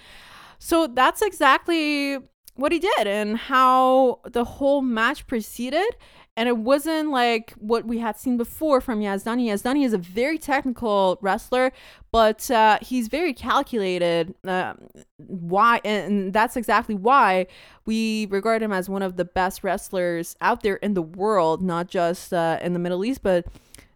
So 0.58 0.88
that's 0.88 1.22
exactly 1.22 2.20
what 2.56 2.72
he 2.72 2.80
did 2.80 3.08
and 3.08 3.38
how 3.38 4.20
the 4.26 4.44
whole 4.44 4.82
match 4.82 5.26
proceeded. 5.28 5.96
And 6.36 6.50
it 6.50 6.58
wasn't 6.58 7.12
like 7.12 7.52
what 7.60 7.86
we 7.86 8.00
had 8.00 8.18
seen 8.18 8.38
before 8.38 8.82
from 8.82 9.02
Yazdani. 9.02 9.50
Yazdani 9.50 9.86
is 9.86 9.94
a 9.94 10.00
very 10.00 10.40
technical 10.40 11.20
wrestler, 11.22 11.72
but 12.12 12.50
uh, 12.50 12.80
he's 12.82 13.08
very 13.08 13.34
calculated. 13.34 14.34
Uh, 14.44 14.74
why? 15.18 15.80
And 15.86 16.34
that's 16.34 16.58
exactly 16.58 16.96
why 16.96 17.46
we 17.86 18.26
regard 18.32 18.64
him 18.64 18.72
as 18.72 18.90
one 18.90 19.04
of 19.04 19.16
the 19.16 19.26
best 19.26 19.64
wrestlers 19.64 20.36
out 20.42 20.64
there 20.64 20.78
in 20.78 20.96
the 20.96 21.04
world, 21.04 21.62
not 21.62 21.88
just 21.88 22.34
uh, 22.34 22.58
in 22.64 22.74
the 22.74 22.80
Middle 22.80 23.06
East, 23.06 23.22
but 23.22 23.46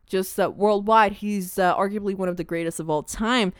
just 0.05 0.39
uh, 0.39 0.51
worldwide. 0.55 1.13
He's 1.13 1.57
uh, 1.57 1.75
arguably 1.75 2.15
one 2.15 2.29
of 2.29 2.37
the 2.37 2.43
greatest 2.43 2.79
of 2.79 2.87
all 2.87 3.01
time. 3.01 3.51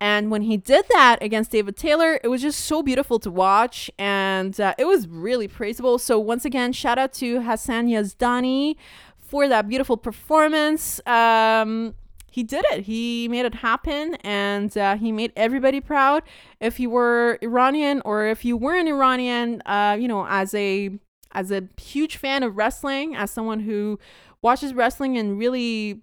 And 0.00 0.30
when 0.30 0.42
he 0.42 0.56
did 0.56 0.86
that 0.90 1.18
against 1.20 1.50
David 1.50 1.76
Taylor, 1.76 2.18
it 2.24 2.28
was 2.28 2.40
just 2.40 2.60
so 2.60 2.82
beautiful 2.82 3.18
to 3.18 3.30
watch 3.30 3.90
and 3.98 4.58
uh, 4.58 4.74
it 4.78 4.86
was 4.86 5.06
really 5.06 5.46
praisable. 5.46 6.00
So, 6.00 6.18
once 6.18 6.44
again, 6.46 6.72
shout 6.72 6.98
out 6.98 7.12
to 7.14 7.42
Hassan 7.42 7.88
Yazdani 7.88 8.76
for 9.18 9.46
that 9.46 9.68
beautiful 9.68 9.98
performance. 9.98 11.06
Um, 11.06 11.94
he 12.30 12.42
did 12.42 12.64
it. 12.70 12.84
He 12.84 13.28
made 13.28 13.44
it 13.44 13.56
happen 13.56 14.14
and 14.16 14.76
uh, 14.76 14.96
he 14.96 15.12
made 15.12 15.32
everybody 15.36 15.80
proud. 15.80 16.22
If 16.60 16.80
you 16.80 16.88
were 16.88 17.38
Iranian 17.42 18.00
or 18.04 18.26
if 18.26 18.44
you 18.44 18.56
weren't 18.56 18.88
Iranian, 18.88 19.62
uh, 19.66 19.96
you 20.00 20.08
know, 20.08 20.26
as 20.26 20.54
a 20.54 20.98
as 21.32 21.50
a 21.50 21.68
huge 21.80 22.16
fan 22.16 22.42
of 22.42 22.56
wrestling, 22.56 23.14
as 23.14 23.30
someone 23.30 23.60
who 23.60 23.98
watches 24.42 24.74
wrestling 24.74 25.18
and 25.18 25.38
really 25.38 26.00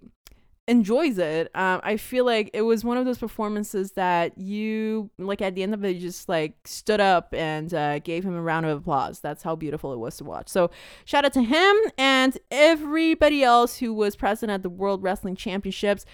enjoys 0.68 1.18
it. 1.18 1.50
Um, 1.54 1.80
I 1.82 1.96
feel 1.96 2.26
like 2.26 2.50
it 2.52 2.62
was 2.62 2.84
one 2.84 2.98
of 2.98 3.06
those 3.06 3.18
performances 3.18 3.92
that 3.92 4.36
you, 4.38 5.10
like, 5.18 5.40
at 5.40 5.54
the 5.54 5.62
end 5.62 5.74
of 5.74 5.84
it, 5.84 5.98
just 5.98 6.28
like 6.28 6.54
stood 6.66 7.00
up 7.00 7.34
and 7.34 7.72
uh, 7.72 7.98
gave 8.00 8.24
him 8.24 8.34
a 8.34 8.42
round 8.42 8.66
of 8.66 8.78
applause. 8.78 9.18
That's 9.20 9.42
how 9.42 9.56
beautiful 9.56 9.92
it 9.92 9.98
was 9.98 10.18
to 10.18 10.24
watch. 10.24 10.48
So, 10.48 10.70
shout 11.06 11.24
out 11.24 11.32
to 11.32 11.42
him 11.42 11.76
and 11.96 12.38
everybody 12.50 13.42
else 13.42 13.78
who 13.78 13.94
was 13.94 14.14
present 14.14 14.52
at 14.52 14.62
the 14.62 14.70
World 14.70 15.02
Wrestling 15.02 15.34
Championships. 15.34 16.04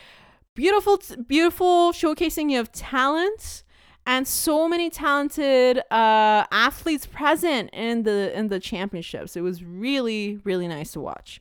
Beautiful, 0.54 1.00
beautiful 1.26 1.92
showcasing 1.92 2.58
of 2.58 2.70
talent 2.70 3.64
and 4.06 4.28
so 4.28 4.68
many 4.68 4.88
talented 4.88 5.78
uh, 5.90 6.44
athletes 6.52 7.06
present 7.06 7.70
in 7.72 8.04
the 8.04 8.36
in 8.38 8.48
the 8.48 8.60
championships. 8.60 9.36
It 9.36 9.40
was 9.40 9.64
really 9.64 10.38
really 10.44 10.68
nice 10.68 10.92
to 10.92 11.00
watch. 11.00 11.40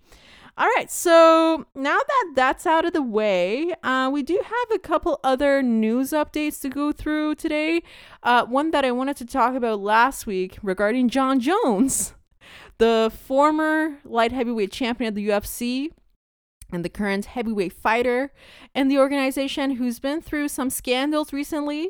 All 0.56 0.68
right, 0.68 0.92
so 0.92 1.66
now 1.74 1.98
that 1.98 2.32
that's 2.36 2.68
out 2.68 2.86
of 2.86 2.94
the 2.94 3.02
way, 3.02 3.74
uh, 3.82 4.08
we 4.14 4.22
do 4.22 4.40
have 4.44 4.76
a 4.76 4.78
couple 4.78 5.20
other 5.24 5.64
news 5.64 6.12
updates 6.12 6.62
to 6.62 6.70
go 6.70 6.92
through 6.92 7.36
today. 7.36 7.82
Uh, 8.22 8.46
one 8.46 8.70
that 8.70 8.86
I 8.86 8.92
wanted 8.92 9.18
to 9.18 9.26
talk 9.26 9.56
about 9.56 9.80
last 9.80 10.28
week 10.28 10.60
regarding 10.62 11.10
Jon 11.10 11.40
Jones, 11.40 12.14
the 12.78 13.12
former 13.26 13.98
light 14.06 14.32
heavyweight 14.32 14.72
champion 14.72 15.08
of 15.08 15.16
the 15.16 15.28
UFC 15.28 15.90
and 16.72 16.86
the 16.86 16.90
current 16.90 17.26
heavyweight 17.26 17.74
fighter 17.74 18.32
in 18.76 18.90
the 18.90 19.00
organization 19.00 19.78
who's 19.78 20.00
been 20.00 20.22
through 20.22 20.50
some 20.50 20.70
scandals 20.70 21.34
recently. 21.34 21.90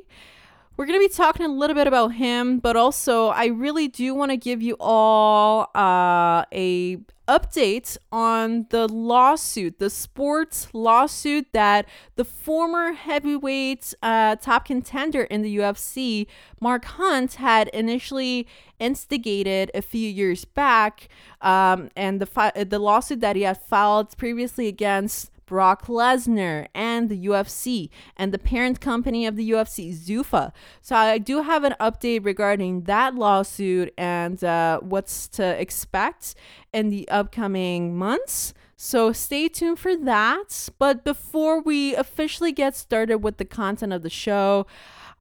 We're 0.76 0.88
going 0.88 1.00
to 1.00 1.08
be 1.08 1.14
talking 1.14 1.46
a 1.46 1.50
little 1.50 1.76
bit 1.76 1.86
about 1.86 2.14
him, 2.14 2.58
but 2.58 2.76
also 2.76 3.28
I 3.28 3.46
really 3.46 3.88
do 3.88 4.16
want 4.16 4.32
to 4.32 4.38
give 4.38 4.60
you 4.62 4.76
all 4.80 5.70
uh, 5.76 6.46
a 6.52 6.98
update 7.28 7.96
on 8.12 8.66
the 8.70 8.88
lawsuit, 8.88 9.78
the 9.78 9.92
sports 9.92 10.68
lawsuit 10.74 11.48
that 11.54 11.88
the 12.16 12.26
former 12.26 12.94
heavyweight 12.94 13.94
uh, 14.02 14.36
top 14.38 14.66
contender 14.66 15.22
in 15.24 15.44
the 15.44 15.58
UFC, 15.58 16.26
Mark 16.60 16.86
Hunt, 16.86 17.36
had 17.36 17.68
initially 17.70 18.48
instigated 18.80 19.70
a 19.76 19.82
few 19.82 20.10
years 20.10 20.44
back, 20.44 21.08
um, 21.42 21.90
and 21.96 22.20
the 22.20 22.26
fi- 22.26 22.64
the 22.64 22.80
lawsuit 22.80 23.20
that 23.22 23.36
he 23.36 23.44
had 23.44 23.62
filed 23.62 24.18
previously 24.18 24.68
against 24.68 25.30
Brock 25.54 25.86
Lesnar 25.86 26.66
and 26.74 27.10
the 27.10 27.28
UFC 27.28 27.92
and 28.18 28.34
the 28.34 28.40
parent 28.40 28.82
company 28.82 29.28
of 29.28 29.36
the 29.36 29.52
UFC, 29.52 29.94
Zuffa. 29.94 30.52
So 30.82 30.96
I 30.96 31.20
do 31.20 31.44
have 31.44 31.64
an 31.64 31.76
update 31.80 32.26
regarding 32.26 32.86
that 32.86 33.14
lawsuit 33.14 33.94
and 33.96 34.44
uh, 34.44 34.80
what's 34.80 35.28
to 35.28 35.46
expect 35.62 36.34
in 36.74 36.90
the 36.90 37.08
upcoming 37.08 37.96
months. 37.96 38.56
So 38.78 39.12
stay 39.12 39.48
tuned 39.48 39.78
for 39.78 39.96
that. 39.96 40.70
But 40.80 41.04
before 41.04 41.62
we 41.62 41.94
officially 41.94 42.52
get 42.52 42.76
started 42.76 43.20
with 43.20 43.38
the 43.38 43.46
content 43.46 43.94
of 43.94 44.02
the 44.02 44.10
show, 44.10 44.66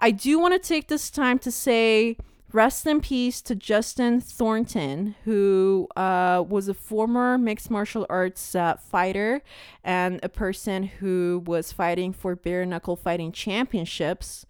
I 0.01 0.13
do 0.13 0.39
want 0.39 0.55
to 0.55 0.67
take 0.67 0.89
this 0.89 1.11
time 1.11 1.39
to 1.41 1.51
say 1.51 2.17
Rest 2.53 2.87
in 2.87 3.01
peace 3.01 3.41
to 3.43 3.55
Justin 3.55 4.21
Thornton, 4.21 5.15
who 5.25 5.89
uh, 5.97 6.45
was 6.47 6.69
a 6.69 6.75
former 6.75 7.39
mixed 7.39 7.71
martial 7.71 8.05
arts 8.11 8.55
uh, 8.55 8.77
fighter 8.77 9.41
and 9.83 10.21
a 10.23 10.29
person 10.29 10.83
who 10.83 11.43
was 11.47 11.73
fighting 11.73 12.13
for 12.13 12.37
bare 12.37 12.67
knuckle 12.67 12.97
fighting 12.97 13.33
championships. 13.33 14.45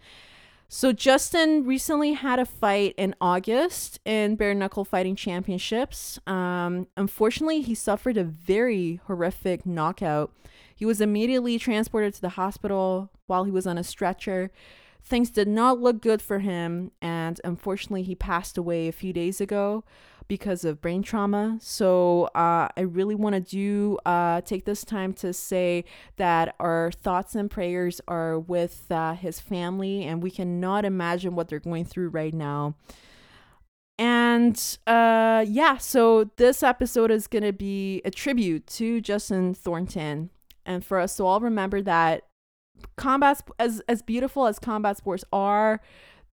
So, 0.68 0.92
Justin 0.92 1.64
recently 1.64 2.14
had 2.14 2.40
a 2.40 2.46
fight 2.46 2.94
in 2.96 3.14
August 3.20 4.00
in 4.04 4.34
bare 4.34 4.54
knuckle 4.54 4.84
fighting 4.84 5.14
championships. 5.14 6.18
Um, 6.26 6.88
unfortunately, 6.96 7.60
he 7.60 7.74
suffered 7.74 8.16
a 8.16 8.24
very 8.24 9.00
horrific 9.06 9.64
knockout. 9.64 10.32
He 10.74 10.84
was 10.84 11.00
immediately 11.00 11.58
transported 11.58 12.14
to 12.14 12.20
the 12.20 12.30
hospital 12.30 13.10
while 13.26 13.44
he 13.44 13.52
was 13.52 13.66
on 13.66 13.78
a 13.78 13.84
stretcher. 13.84 14.50
Things 15.04 15.30
did 15.30 15.48
not 15.48 15.80
look 15.80 16.00
good 16.00 16.22
for 16.22 16.38
him, 16.38 16.92
and 17.00 17.40
unfortunately, 17.44 18.02
he 18.02 18.14
passed 18.14 18.56
away 18.56 18.88
a 18.88 18.92
few 18.92 19.12
days 19.12 19.40
ago 19.40 19.84
because 20.28 20.64
of 20.64 20.80
brain 20.80 21.02
trauma. 21.02 21.58
So, 21.60 22.24
uh, 22.34 22.68
I 22.76 22.80
really 22.82 23.14
want 23.14 23.34
to 23.34 23.40
do 23.40 23.98
uh, 24.06 24.40
take 24.42 24.64
this 24.64 24.84
time 24.84 25.12
to 25.14 25.32
say 25.32 25.84
that 26.16 26.54
our 26.60 26.92
thoughts 26.92 27.34
and 27.34 27.50
prayers 27.50 28.00
are 28.06 28.38
with 28.38 28.86
uh, 28.90 29.14
his 29.14 29.40
family, 29.40 30.04
and 30.04 30.22
we 30.22 30.30
cannot 30.30 30.84
imagine 30.84 31.34
what 31.34 31.48
they're 31.48 31.58
going 31.58 31.84
through 31.84 32.08
right 32.08 32.32
now. 32.32 32.76
And 33.98 34.78
uh, 34.86 35.44
yeah, 35.46 35.78
so 35.78 36.30
this 36.36 36.62
episode 36.62 37.10
is 37.10 37.26
going 37.26 37.44
to 37.44 37.52
be 37.52 38.02
a 38.04 38.10
tribute 38.10 38.66
to 38.68 39.00
Justin 39.00 39.54
Thornton. 39.54 40.30
And 40.64 40.84
for 40.84 40.98
us 40.98 41.16
to 41.16 41.24
all 41.24 41.40
remember 41.40 41.82
that 41.82 42.24
combat 42.96 43.42
as 43.58 43.80
as 43.88 44.02
beautiful 44.02 44.46
as 44.46 44.58
combat 44.58 44.96
sports 44.96 45.24
are 45.32 45.80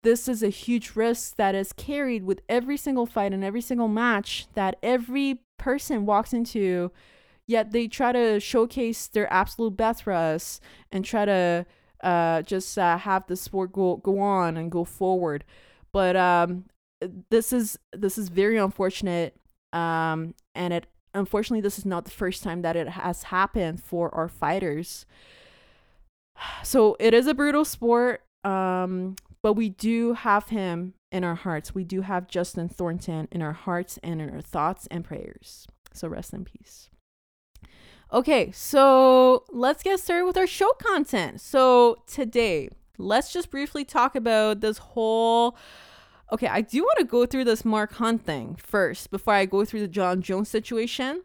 this 0.02 0.28
is 0.28 0.42
a 0.42 0.48
huge 0.48 0.96
risk 0.96 1.36
that 1.36 1.54
is 1.54 1.72
carried 1.72 2.24
with 2.24 2.40
every 2.48 2.76
single 2.76 3.04
fight 3.06 3.32
and 3.32 3.44
every 3.44 3.60
single 3.60 3.88
match 3.88 4.46
that 4.54 4.76
every 4.82 5.42
person 5.58 6.06
walks 6.06 6.32
into 6.32 6.90
yet 7.46 7.72
they 7.72 7.88
try 7.88 8.12
to 8.12 8.40
showcase 8.40 9.08
their 9.08 9.30
absolute 9.32 9.76
best 9.76 10.04
for 10.04 10.12
us 10.12 10.60
and 10.92 11.04
try 11.04 11.24
to 11.24 11.66
uh, 12.02 12.42
just 12.42 12.78
uh, 12.78 12.96
have 12.96 13.26
the 13.26 13.36
sport 13.36 13.72
go 13.72 13.96
go 13.96 14.20
on 14.20 14.56
and 14.56 14.70
go 14.70 14.84
forward. 14.84 15.44
But 15.92 16.16
um, 16.16 16.64
this 17.30 17.52
is 17.52 17.78
this 17.92 18.16
is 18.16 18.28
very 18.28 18.56
unfortunate 18.56 19.36
um, 19.72 20.34
and 20.54 20.72
it 20.72 20.86
unfortunately 21.14 21.60
this 21.60 21.78
is 21.78 21.84
not 21.84 22.04
the 22.04 22.10
first 22.10 22.42
time 22.42 22.62
that 22.62 22.76
it 22.76 22.88
has 22.88 23.24
happened 23.24 23.82
for 23.82 24.14
our 24.14 24.28
fighters 24.28 25.06
so 26.62 26.96
it 26.98 27.14
is 27.14 27.26
a 27.26 27.34
brutal 27.34 27.64
sport, 27.64 28.22
um, 28.44 29.16
but 29.42 29.54
we 29.54 29.68
do 29.68 30.14
have 30.14 30.48
him 30.48 30.94
in 31.12 31.24
our 31.24 31.34
hearts. 31.34 31.74
We 31.74 31.84
do 31.84 32.02
have 32.02 32.28
Justin 32.28 32.68
Thornton 32.68 33.28
in 33.30 33.42
our 33.42 33.52
hearts 33.52 33.98
and 34.02 34.20
in 34.20 34.30
our 34.30 34.40
thoughts 34.40 34.86
and 34.90 35.04
prayers. 35.04 35.66
So 35.92 36.08
rest 36.08 36.32
in 36.32 36.44
peace. 36.44 36.88
Okay, 38.12 38.50
so 38.52 39.44
let's 39.50 39.82
get 39.82 40.00
started 40.00 40.26
with 40.26 40.36
our 40.36 40.46
show 40.46 40.70
content. 40.72 41.40
So 41.40 42.02
today, 42.06 42.68
let's 42.98 43.32
just 43.32 43.50
briefly 43.50 43.84
talk 43.84 44.16
about 44.16 44.60
this 44.60 44.78
whole. 44.78 45.56
Okay, 46.32 46.48
I 46.48 46.60
do 46.60 46.82
want 46.82 46.98
to 46.98 47.04
go 47.04 47.26
through 47.26 47.44
this 47.44 47.64
Mark 47.64 47.94
Hunt 47.94 48.24
thing 48.24 48.56
first 48.56 49.10
before 49.10 49.34
I 49.34 49.46
go 49.46 49.64
through 49.64 49.80
the 49.80 49.88
Jon 49.88 50.22
Jones 50.22 50.48
situation. 50.48 51.22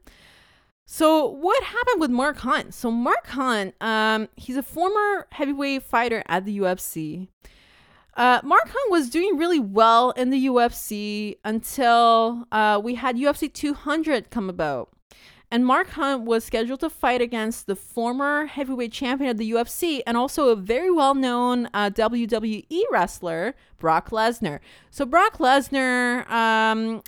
So 0.85 1.25
what 1.25 1.63
happened 1.63 1.99
with 1.99 2.11
Mark 2.11 2.37
Hunt? 2.37 2.73
So 2.73 2.91
Mark 2.91 3.27
Hunt, 3.27 3.73
um, 3.81 4.29
he's 4.35 4.55
a 4.55 4.63
former 4.63 5.27
heavyweight 5.31 5.83
fighter 5.83 6.23
at 6.27 6.45
the 6.45 6.59
UFC. 6.59 7.27
Uh, 8.15 8.39
Mark 8.43 8.67
Hunt 8.67 8.91
was 8.91 9.09
doing 9.09 9.37
really 9.37 9.59
well 9.59 10.11
in 10.11 10.29
the 10.29 10.45
UFC 10.45 11.37
until 11.43 12.45
uh, 12.51 12.79
we 12.81 12.95
had 12.95 13.17
UFC 13.17 13.51
200 13.51 14.29
come 14.29 14.49
about. 14.49 14.89
And 15.51 15.65
Mark 15.65 15.91
Hunt 15.91 16.23
was 16.23 16.43
scheduled 16.43 16.79
to 16.79 16.89
fight 16.89 17.21
against 17.21 17.67
the 17.67 17.75
former 17.75 18.45
heavyweight 18.45 18.91
champion 18.91 19.29
of 19.29 19.37
the 19.37 19.51
UFC 19.51 20.01
and 20.07 20.17
also 20.17 20.49
a 20.49 20.55
very 20.55 20.91
well 20.91 21.13
known 21.13 21.69
uh, 21.73 21.89
WWE 21.91 22.83
wrestler, 22.91 23.53
Brock 23.77 24.09
Lesnar. 24.09 24.59
So, 24.89 25.05
Brock 25.05 25.37
Lesnar 25.37 26.29
um, 26.29 27.03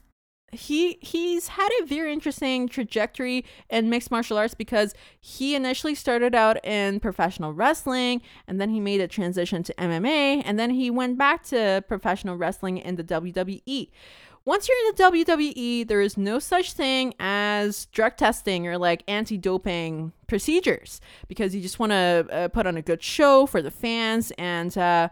he 0.51 0.97
he's 1.01 1.49
had 1.49 1.69
a 1.81 1.85
very 1.85 2.13
interesting 2.13 2.69
trajectory 2.69 3.43
in 3.69 3.89
mixed 3.89 4.09
martial 4.09 4.37
arts 4.37 4.53
because 4.53 4.93
he 5.19 5.55
initially 5.55 5.93
started 5.93 6.33
out 6.33 6.63
in 6.65 6.99
professional 7.01 7.51
wrestling 7.51 8.21
and 8.47 8.61
then 8.61 8.69
he 8.69 8.79
made 8.79 9.01
a 9.01 9.07
transition 9.07 9.61
to 9.63 9.73
MMA 9.73 10.41
and 10.45 10.57
then 10.57 10.69
he 10.69 10.89
went 10.89 11.17
back 11.17 11.43
to 11.43 11.83
professional 11.87 12.37
wrestling 12.37 12.77
in 12.77 12.95
the 12.95 13.03
WWE. 13.03 13.89
Once 14.45 14.69
you're 14.69 14.77
in 14.87 14.95
the 14.95 15.03
WWE, 15.03 15.85
there 15.85 15.99
is 15.99 16.15
no 16.17 16.39
such 16.39 16.71
thing 16.71 17.13
as 17.19 17.87
drug 17.87 18.15
testing 18.15 18.65
or 18.65 18.77
like 18.77 19.03
anti-doping 19.09 20.13
procedures 20.27 21.01
because 21.27 21.53
you 21.53 21.61
just 21.61 21.79
want 21.79 21.91
to 21.91 22.25
uh, 22.31 22.47
put 22.47 22.65
on 22.65 22.77
a 22.77 22.81
good 22.81 23.03
show 23.03 23.45
for 23.45 23.61
the 23.61 23.69
fans 23.69 24.31
and 24.37 24.77
uh, 24.77 25.09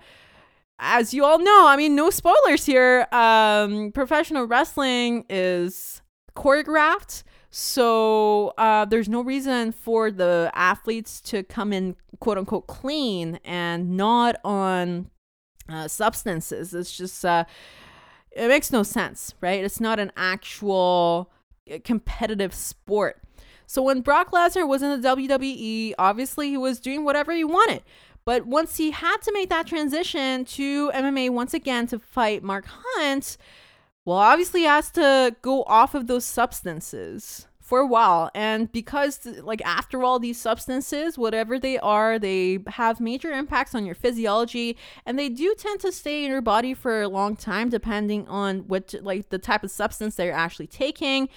as 0.79 1.13
you 1.13 1.23
all 1.23 1.39
know, 1.39 1.67
I 1.67 1.77
mean, 1.77 1.95
no 1.95 2.09
spoilers 2.09 2.65
here. 2.65 3.07
Um, 3.11 3.91
professional 3.91 4.45
wrestling 4.45 5.25
is 5.29 6.01
choreographed, 6.35 7.23
so 7.49 8.53
uh, 8.57 8.85
there's 8.85 9.07
no 9.07 9.21
reason 9.21 9.71
for 9.71 10.11
the 10.11 10.51
athletes 10.53 11.21
to 11.21 11.43
come 11.43 11.71
in 11.71 11.95
quote 12.19 12.37
unquote 12.37 12.67
clean 12.67 13.39
and 13.45 13.95
not 13.95 14.35
on 14.43 15.09
uh, 15.69 15.87
substances. 15.87 16.73
It's 16.73 16.95
just 16.95 17.23
uh, 17.23 17.45
it 18.31 18.47
makes 18.49 18.71
no 18.71 18.83
sense, 18.83 19.33
right? 19.39 19.63
It's 19.63 19.79
not 19.79 19.99
an 19.99 20.11
actual 20.17 21.31
uh, 21.71 21.77
competitive 21.83 22.53
sport. 22.53 23.21
So 23.67 23.81
when 23.81 24.01
Brock 24.01 24.31
Lesnar 24.31 24.67
was 24.67 24.83
in 24.83 25.01
the 25.01 25.07
WWE, 25.07 25.93
obviously 25.97 26.49
he 26.49 26.57
was 26.57 26.79
doing 26.79 27.03
whatever 27.03 27.31
he 27.33 27.43
wanted. 27.43 27.81
But 28.25 28.47
once 28.47 28.77
he 28.77 28.91
had 28.91 29.17
to 29.17 29.31
make 29.31 29.49
that 29.49 29.67
transition 29.67 30.45
to 30.45 30.91
MMA 30.91 31.29
once 31.29 31.53
again 31.53 31.85
to 31.87 31.99
fight 31.99 32.41
Mark 32.41 32.65
Hunt, 32.67 33.37
well, 34.03 34.17
obviously 34.17 34.61
he 34.61 34.65
has 34.65 34.89
to 34.91 35.35
go 35.43 35.63
off 35.63 35.93
of 35.93 36.07
those 36.07 36.25
substances 36.25 37.47
for 37.59 37.79
a 37.79 37.87
while. 37.87 38.29
And 38.35 38.71
because, 38.71 39.25
like, 39.41 39.61
after 39.65 40.03
all, 40.03 40.19
these 40.19 40.39
substances, 40.39 41.17
whatever 41.17 41.57
they 41.57 41.79
are, 41.79 42.19
they 42.19 42.59
have 42.67 42.99
major 42.99 43.31
impacts 43.31 43.73
on 43.73 43.85
your 43.85 43.95
physiology 43.95 44.77
and 45.05 45.17
they 45.17 45.29
do 45.29 45.55
tend 45.57 45.79
to 45.81 45.91
stay 45.91 46.25
in 46.25 46.31
your 46.31 46.41
body 46.41 46.75
for 46.75 47.01
a 47.01 47.07
long 47.07 47.35
time, 47.35 47.69
depending 47.69 48.27
on 48.27 48.59
what, 48.67 48.93
like, 49.01 49.29
the 49.29 49.39
type 49.39 49.63
of 49.63 49.71
substance 49.71 50.15
they're 50.15 50.31
actually 50.31 50.67
taking. 50.67 51.29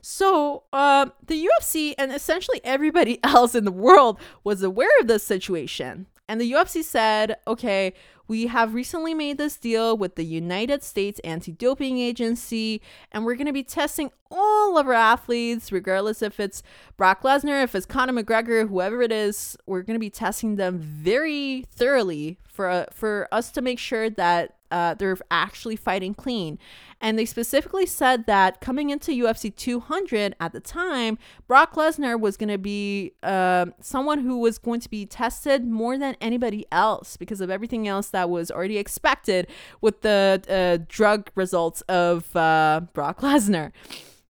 So, 0.00 0.64
uh, 0.72 1.06
the 1.26 1.48
UFC 1.48 1.94
and 1.98 2.12
essentially 2.12 2.60
everybody 2.64 3.18
else 3.24 3.54
in 3.54 3.64
the 3.64 3.72
world 3.72 4.18
was 4.42 4.62
aware 4.62 4.90
of 5.00 5.06
this 5.06 5.22
situation. 5.22 6.06
And 6.28 6.40
the 6.40 6.50
UFC 6.50 6.82
said, 6.82 7.36
okay, 7.46 7.92
we 8.26 8.46
have 8.46 8.72
recently 8.72 9.12
made 9.12 9.36
this 9.36 9.56
deal 9.56 9.96
with 9.96 10.14
the 10.14 10.24
United 10.24 10.82
States 10.82 11.20
Anti 11.20 11.52
Doping 11.52 11.98
Agency, 11.98 12.80
and 13.12 13.24
we're 13.24 13.34
going 13.34 13.46
to 13.46 13.52
be 13.52 13.62
testing 13.62 14.10
all 14.30 14.78
of 14.78 14.86
our 14.86 14.94
athletes, 14.94 15.70
regardless 15.70 16.22
if 16.22 16.40
it's 16.40 16.62
Brock 16.96 17.22
Lesnar, 17.22 17.62
if 17.62 17.74
it's 17.74 17.84
Conor 17.84 18.14
McGregor, 18.14 18.68
whoever 18.68 19.02
it 19.02 19.12
is. 19.12 19.56
We're 19.66 19.82
going 19.82 19.96
to 19.96 20.00
be 20.00 20.10
testing 20.10 20.56
them 20.56 20.78
very 20.78 21.66
thoroughly 21.70 22.38
for 22.54 22.70
uh, 22.70 22.86
for 22.92 23.28
us 23.32 23.50
to 23.50 23.60
make 23.60 23.78
sure 23.78 24.08
that 24.08 24.54
uh, 24.70 24.94
they're 24.94 25.16
actually 25.30 25.76
fighting 25.76 26.14
clean. 26.14 26.58
And 27.00 27.18
they 27.18 27.26
specifically 27.26 27.84
said 27.84 28.26
that 28.26 28.60
coming 28.60 28.90
into 28.90 29.12
UFC 29.12 29.54
200 29.54 30.34
at 30.40 30.52
the 30.52 30.60
time, 30.60 31.18
Brock 31.46 31.74
Lesnar 31.74 32.18
was 32.18 32.36
going 32.36 32.48
to 32.48 32.58
be 32.58 33.12
uh, 33.22 33.66
someone 33.80 34.20
who 34.20 34.38
was 34.38 34.58
going 34.58 34.80
to 34.80 34.88
be 34.88 35.04
tested 35.04 35.66
more 35.66 35.98
than 35.98 36.16
anybody 36.20 36.64
else 36.72 37.16
because 37.16 37.40
of 37.40 37.50
everything 37.50 37.86
else 37.86 38.08
that 38.08 38.30
was 38.30 38.50
already 38.50 38.78
expected 38.78 39.48
with 39.80 40.00
the 40.02 40.42
uh, 40.48 40.84
drug 40.88 41.30
results 41.34 41.82
of 41.82 42.34
uh, 42.34 42.80
Brock 42.94 43.20
Lesnar. 43.20 43.72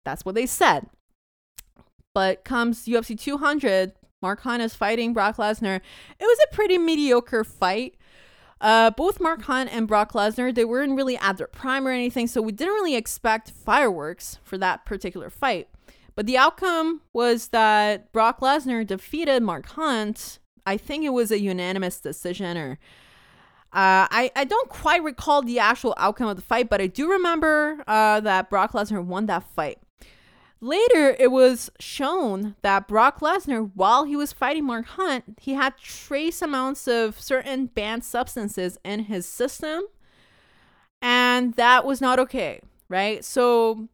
That's 0.05 0.25
what 0.25 0.35
they 0.35 0.47
said. 0.47 0.87
But 2.14 2.45
comes 2.45 2.87
UFC 2.87 3.19
200, 3.19 3.93
Mark 4.23 4.41
Hunt 4.41 4.62
is 4.62 4.75
fighting 4.75 5.12
Brock 5.12 5.37
Lesnar. 5.37 5.76
It 6.19 6.25
was 6.25 6.38
a 6.50 6.55
pretty 6.55 6.79
mediocre 6.79 7.45
fight. 7.45 7.97
Uh, 8.62 8.92
both 8.92 9.21
Mark 9.21 9.42
Hunt 9.42 9.75
and 9.75 9.88
Brock 9.88 10.12
Lesnar, 10.12 10.54
they 10.54 10.64
weren't 10.64 10.97
really 10.97 11.16
at 11.19 11.37
their 11.37 11.49
prime 11.49 11.87
or 11.87 11.90
anything, 11.90 12.28
so 12.28 12.40
we 12.40 12.52
didn't 12.52 12.75
really 12.75 12.95
expect 12.95 13.50
fireworks 13.50 14.38
for 14.45 14.57
that 14.57 14.85
particular 14.85 15.28
fight. 15.31 15.69
But 16.14 16.26
the 16.26 16.38
outcome 16.38 17.00
was 17.12 17.49
that 17.49 18.12
Brock 18.12 18.38
Lesnar 18.38 18.87
defeated 18.87 19.42
Mark 19.42 19.66
Hunt. 19.66 20.38
I 20.64 20.76
think 20.76 21.04
it 21.04 21.09
was 21.09 21.33
a 21.33 21.40
unanimous 21.40 21.99
decision, 21.99 22.57
or 22.57 22.78
uh, 23.73 24.07
I, 24.12 24.31
I 24.37 24.45
don't 24.45 24.69
quite 24.69 25.02
recall 25.02 25.42
the 25.42 25.59
actual 25.59 25.95
outcome 25.97 26.28
of 26.28 26.37
the 26.37 26.42
fight, 26.42 26.71
but 26.71 26.81
I 26.81 26.87
do 26.87 27.11
remember 27.11 27.83
uh, 27.88 28.21
that 28.21 28.49
Brock 28.49 28.75
Lesnar 28.75 29.04
won 29.04 29.26
that 29.26 29.42
fight. 29.42 29.78
Later, 30.64 31.16
it 31.19 31.33
was 31.33 31.73
shown 31.81 32.54
that 32.62 32.87
Brock 32.87 33.19
Lesnar, 33.19 33.73
while 33.75 34.04
he 34.04 34.14
was 34.14 34.33
fighting 34.33 34.64
Mark 34.64 34.87
Hunt, 34.87 35.25
he 35.40 35.54
had 35.54 35.76
trace 35.76 36.40
amounts 36.40 36.87
of 36.87 37.21
certain 37.21 37.66
banned 37.66 38.04
substances 38.04 38.78
in 38.85 39.00
his 39.00 39.26
system, 39.26 39.83
and 41.02 41.54
that 41.54 41.85
was 41.85 42.00
not 42.00 42.21
okay, 42.21 42.61
right? 42.88 43.25
So, 43.25 43.88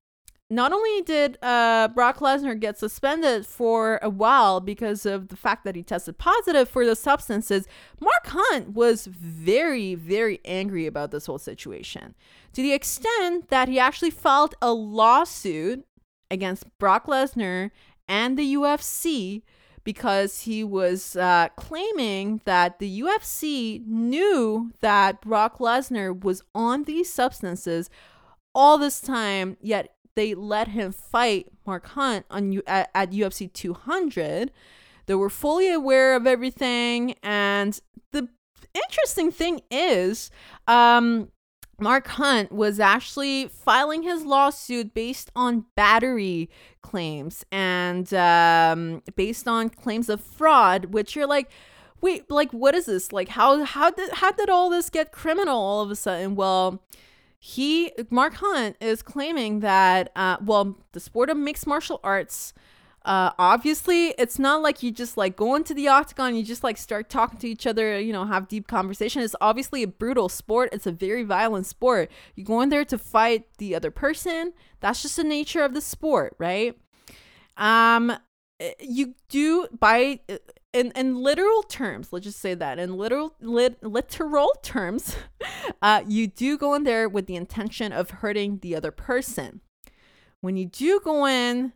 not 0.50 0.74
only 0.74 1.00
did 1.00 1.38
uh, 1.40 1.88
Brock 1.88 2.18
Lesnar 2.18 2.60
get 2.60 2.78
suspended 2.78 3.46
for 3.46 3.98
a 4.02 4.10
while 4.10 4.60
because 4.60 5.06
of 5.06 5.28
the 5.28 5.36
fact 5.36 5.64
that 5.64 5.74
he 5.74 5.82
tested 5.82 6.18
positive 6.18 6.68
for 6.68 6.84
the 6.84 6.96
substances, 6.96 7.66
Mark 7.98 8.26
Hunt 8.26 8.74
was 8.74 9.06
very, 9.06 9.94
very 9.94 10.38
angry 10.44 10.86
about 10.86 11.12
this 11.12 11.24
whole 11.24 11.38
situation 11.38 12.14
to 12.52 12.60
the 12.60 12.74
extent 12.74 13.48
that 13.48 13.68
he 13.68 13.78
actually 13.78 14.10
filed 14.10 14.54
a 14.60 14.72
lawsuit 14.72 15.86
against 16.30 16.66
Brock 16.78 17.06
Lesnar 17.06 17.70
and 18.08 18.38
the 18.38 18.54
UFC 18.54 19.42
because 19.84 20.42
he 20.42 20.62
was 20.62 21.16
uh, 21.16 21.48
claiming 21.56 22.40
that 22.44 22.78
the 22.78 23.00
UFC 23.00 23.82
knew 23.86 24.70
that 24.80 25.22
Brock 25.22 25.58
Lesnar 25.58 26.22
was 26.22 26.42
on 26.54 26.84
these 26.84 27.10
substances 27.10 27.88
all 28.54 28.76
this 28.76 29.00
time, 29.00 29.56
yet 29.62 29.94
they 30.14 30.34
let 30.34 30.68
him 30.68 30.92
fight 30.92 31.46
Mark 31.64 31.86
Hunt 31.86 32.26
on 32.28 32.52
U- 32.52 32.62
at, 32.66 32.90
at 32.94 33.12
UFC 33.12 33.50
200. 33.52 34.50
They 35.06 35.14
were 35.14 35.30
fully 35.30 35.72
aware 35.72 36.16
of 36.16 36.26
everything, 36.26 37.14
and 37.22 37.80
the 38.12 38.28
interesting 38.74 39.30
thing 39.30 39.62
is, 39.70 40.30
um, 40.66 41.30
Mark 41.80 42.08
Hunt 42.08 42.50
was 42.50 42.80
actually 42.80 43.48
filing 43.48 44.02
his 44.02 44.24
lawsuit 44.24 44.94
based 44.94 45.30
on 45.36 45.66
battery 45.76 46.50
claims 46.82 47.44
and 47.52 48.12
um, 48.12 49.02
based 49.14 49.46
on 49.46 49.70
claims 49.70 50.08
of 50.08 50.20
fraud, 50.20 50.86
which 50.86 51.14
you're 51.14 51.26
like, 51.26 51.50
wait, 52.00 52.30
like 52.30 52.52
what 52.52 52.74
is 52.74 52.86
this? 52.86 53.12
Like 53.12 53.28
how 53.28 53.64
how 53.64 53.90
did 53.90 54.10
how 54.12 54.32
did 54.32 54.50
all 54.50 54.70
this 54.70 54.90
get 54.90 55.12
criminal 55.12 55.58
all 55.58 55.82
of 55.82 55.90
a 55.90 55.96
sudden? 55.96 56.34
Well, 56.34 56.82
he 57.38 57.92
Mark 58.10 58.34
Hunt 58.34 58.76
is 58.80 59.02
claiming 59.02 59.60
that 59.60 60.10
uh, 60.16 60.38
well, 60.44 60.78
the 60.92 61.00
sport 61.00 61.30
of 61.30 61.36
mixed 61.36 61.66
martial 61.66 62.00
arts 62.02 62.52
uh, 63.08 63.32
obviously, 63.38 64.08
it's 64.18 64.38
not 64.38 64.60
like 64.60 64.82
you 64.82 64.90
just 64.90 65.16
like 65.16 65.34
go 65.34 65.54
into 65.54 65.72
the 65.72 65.88
octagon, 65.88 66.36
you 66.36 66.42
just 66.42 66.62
like 66.62 66.76
start 66.76 67.08
talking 67.08 67.38
to 67.38 67.48
each 67.48 67.66
other, 67.66 67.98
you 67.98 68.12
know, 68.12 68.26
have 68.26 68.48
deep 68.48 68.68
conversation. 68.68 69.22
It's 69.22 69.34
obviously 69.40 69.82
a 69.82 69.88
brutal 69.88 70.28
sport. 70.28 70.68
It's 70.72 70.86
a 70.86 70.92
very 70.92 71.22
violent 71.22 71.64
sport. 71.64 72.10
You 72.36 72.44
go 72.44 72.60
in 72.60 72.68
there 72.68 72.84
to 72.84 72.98
fight 72.98 73.46
the 73.56 73.74
other 73.74 73.90
person. 73.90 74.52
That's 74.80 75.00
just 75.00 75.16
the 75.16 75.24
nature 75.24 75.62
of 75.62 75.72
the 75.72 75.80
sport, 75.80 76.36
right? 76.36 76.76
Um, 77.56 78.12
eh, 78.60 78.74
you 78.78 79.14
do 79.30 79.68
by 79.80 80.20
eh, 80.28 80.36
in 80.74 80.92
in 80.94 81.16
literal 81.16 81.62
terms. 81.62 82.12
Let's 82.12 82.26
just 82.26 82.40
say 82.40 82.52
that 82.52 82.78
in 82.78 82.98
literal 82.98 83.34
lit, 83.40 83.82
literal 83.82 84.52
terms, 84.62 85.16
uh, 85.80 86.02
you 86.06 86.26
do 86.26 86.58
go 86.58 86.74
in 86.74 86.84
there 86.84 87.08
with 87.08 87.26
the 87.26 87.36
intention 87.36 87.90
of 87.90 88.10
hurting 88.10 88.58
the 88.58 88.76
other 88.76 88.90
person. 88.90 89.62
When 90.42 90.58
you 90.58 90.66
do 90.66 91.00
go 91.02 91.26
in 91.26 91.72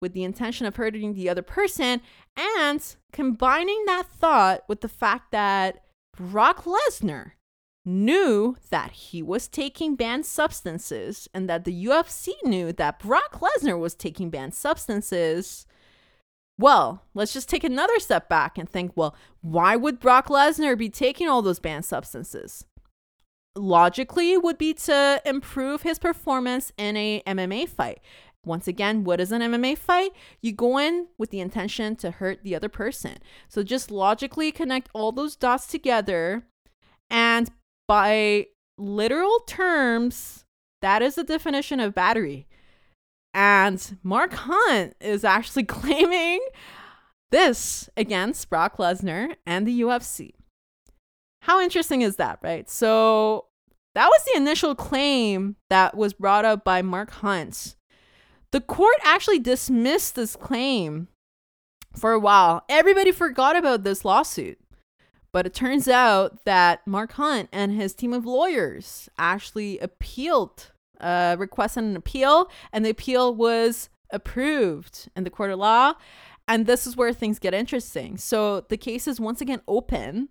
with 0.00 0.12
the 0.12 0.24
intention 0.24 0.66
of 0.66 0.76
hurting 0.76 1.14
the 1.14 1.28
other 1.28 1.42
person 1.42 2.00
and 2.36 2.96
combining 3.12 3.84
that 3.86 4.06
thought 4.06 4.62
with 4.68 4.80
the 4.80 4.88
fact 4.88 5.30
that 5.32 5.84
Brock 6.16 6.64
Lesnar 6.64 7.32
knew 7.84 8.56
that 8.70 8.92
he 8.92 9.22
was 9.22 9.46
taking 9.48 9.94
banned 9.94 10.24
substances 10.24 11.28
and 11.34 11.48
that 11.48 11.64
the 11.64 11.84
UFC 11.84 12.30
knew 12.44 12.72
that 12.72 12.98
Brock 12.98 13.40
Lesnar 13.40 13.78
was 13.78 13.94
taking 13.94 14.30
banned 14.30 14.54
substances. 14.54 15.66
Well, 16.58 17.02
let's 17.14 17.32
just 17.32 17.48
take 17.48 17.64
another 17.64 17.98
step 17.98 18.28
back 18.28 18.56
and 18.56 18.68
think 18.68 18.92
well, 18.94 19.14
why 19.42 19.76
would 19.76 20.00
Brock 20.00 20.28
Lesnar 20.28 20.78
be 20.78 20.88
taking 20.88 21.28
all 21.28 21.42
those 21.42 21.60
banned 21.60 21.84
substances? 21.84 22.64
Logically, 23.56 24.36
would 24.36 24.58
be 24.58 24.74
to 24.74 25.22
improve 25.24 25.82
his 25.82 25.98
performance 25.98 26.72
in 26.76 26.96
a 26.96 27.22
MMA 27.26 27.68
fight. 27.68 28.00
Once 28.46 28.68
again, 28.68 29.04
what 29.04 29.20
is 29.20 29.32
an 29.32 29.42
MMA 29.42 29.76
fight? 29.76 30.12
You 30.40 30.52
go 30.52 30.78
in 30.78 31.08
with 31.18 31.30
the 31.30 31.40
intention 31.40 31.96
to 31.96 32.10
hurt 32.10 32.42
the 32.42 32.54
other 32.54 32.68
person. 32.68 33.18
So 33.48 33.62
just 33.62 33.90
logically 33.90 34.52
connect 34.52 34.88
all 34.92 35.12
those 35.12 35.36
dots 35.36 35.66
together. 35.66 36.46
And 37.10 37.50
by 37.86 38.46
literal 38.78 39.40
terms, 39.46 40.44
that 40.82 41.02
is 41.02 41.14
the 41.14 41.24
definition 41.24 41.80
of 41.80 41.94
battery. 41.94 42.46
And 43.32 43.98
Mark 44.02 44.32
Hunt 44.34 44.94
is 45.00 45.24
actually 45.24 45.64
claiming 45.64 46.40
this 47.30 47.88
against 47.96 48.48
Brock 48.48 48.76
Lesnar 48.76 49.34
and 49.46 49.66
the 49.66 49.80
UFC. 49.80 50.34
How 51.42 51.60
interesting 51.60 52.02
is 52.02 52.16
that, 52.16 52.38
right? 52.42 52.70
So 52.70 53.46
that 53.94 54.08
was 54.08 54.24
the 54.24 54.36
initial 54.36 54.74
claim 54.74 55.56
that 55.70 55.96
was 55.96 56.12
brought 56.12 56.44
up 56.44 56.64
by 56.64 56.82
Mark 56.82 57.10
Hunt 57.10 57.76
the 58.54 58.60
court 58.60 58.94
actually 59.02 59.40
dismissed 59.40 60.14
this 60.14 60.36
claim 60.36 61.08
for 61.92 62.12
a 62.12 62.20
while. 62.20 62.62
Everybody 62.68 63.10
forgot 63.10 63.56
about 63.56 63.82
this 63.82 64.04
lawsuit. 64.04 64.60
But 65.32 65.44
it 65.44 65.54
turns 65.54 65.88
out 65.88 66.44
that 66.44 66.86
Mark 66.86 67.14
Hunt 67.14 67.48
and 67.52 67.72
his 67.72 67.94
team 67.94 68.12
of 68.12 68.24
lawyers 68.24 69.08
actually 69.18 69.80
appealed, 69.80 70.70
uh, 71.00 71.34
requested 71.36 71.82
an 71.82 71.96
appeal, 71.96 72.48
and 72.72 72.84
the 72.84 72.90
appeal 72.90 73.34
was 73.34 73.88
approved 74.10 75.08
in 75.16 75.24
the 75.24 75.30
court 75.30 75.50
of 75.50 75.58
law. 75.58 75.94
And 76.46 76.66
this 76.66 76.86
is 76.86 76.96
where 76.96 77.12
things 77.12 77.40
get 77.40 77.54
interesting. 77.54 78.16
So 78.18 78.60
the 78.60 78.76
case 78.76 79.08
is 79.08 79.18
once 79.18 79.40
again 79.40 79.62
open. 79.66 80.28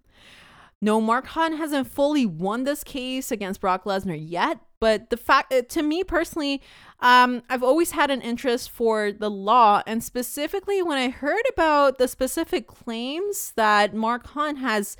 No, 0.81 1.01
Mark 1.01 1.27
Hunt 1.27 1.57
hasn't 1.57 1.87
fully 1.87 2.25
won 2.25 2.63
this 2.63 2.85
case 2.85 3.33
against 3.33 3.59
Brock 3.59 3.83
Lesnar 3.83 4.17
yet, 4.17 4.59
but 4.83 5.09
the 5.11 5.15
fact, 5.15 5.53
uh, 5.53 5.61
to 5.61 5.81
me 5.81 6.03
personally, 6.03 6.61
um, 6.99 7.41
I've 7.49 7.63
always 7.63 7.91
had 7.91 8.11
an 8.11 8.19
interest 8.19 8.69
for 8.69 9.13
the 9.13 9.31
law, 9.31 9.81
and 9.87 10.03
specifically 10.03 10.81
when 10.81 10.97
I 10.97 11.07
heard 11.07 11.45
about 11.53 11.99
the 11.99 12.07
specific 12.09 12.67
claims 12.67 13.53
that 13.55 13.93
Mark 13.93 14.27
Hunt 14.27 14.57
has 14.57 14.97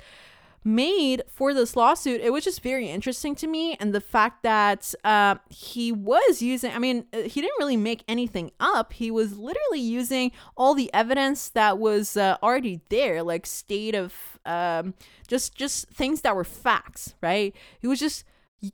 made 0.64 1.22
for 1.28 1.52
this 1.52 1.76
lawsuit, 1.76 2.22
it 2.22 2.32
was 2.32 2.44
just 2.44 2.62
very 2.62 2.88
interesting 2.88 3.34
to 3.34 3.46
me. 3.46 3.76
And 3.78 3.94
the 3.94 4.00
fact 4.00 4.42
that 4.42 4.94
uh, 5.04 5.34
he 5.50 5.92
was 5.92 6.40
using, 6.40 6.72
I 6.72 6.78
mean, 6.78 7.04
uh, 7.12 7.18
he 7.18 7.42
didn't 7.42 7.58
really 7.58 7.76
make 7.76 8.04
anything 8.08 8.52
up. 8.58 8.94
He 8.94 9.10
was 9.10 9.36
literally 9.36 9.80
using 9.80 10.32
all 10.56 10.74
the 10.74 10.90
evidence 10.94 11.50
that 11.50 11.76
was 11.76 12.16
uh, 12.16 12.38
already 12.42 12.80
there, 12.88 13.22
like 13.22 13.44
state 13.44 13.94
of 13.94 14.14
um, 14.46 14.94
just 15.28 15.54
just 15.54 15.88
things 15.88 16.22
that 16.22 16.34
were 16.34 16.42
facts, 16.42 17.14
right? 17.20 17.54
He 17.78 17.86
was 17.86 18.00
just 18.00 18.24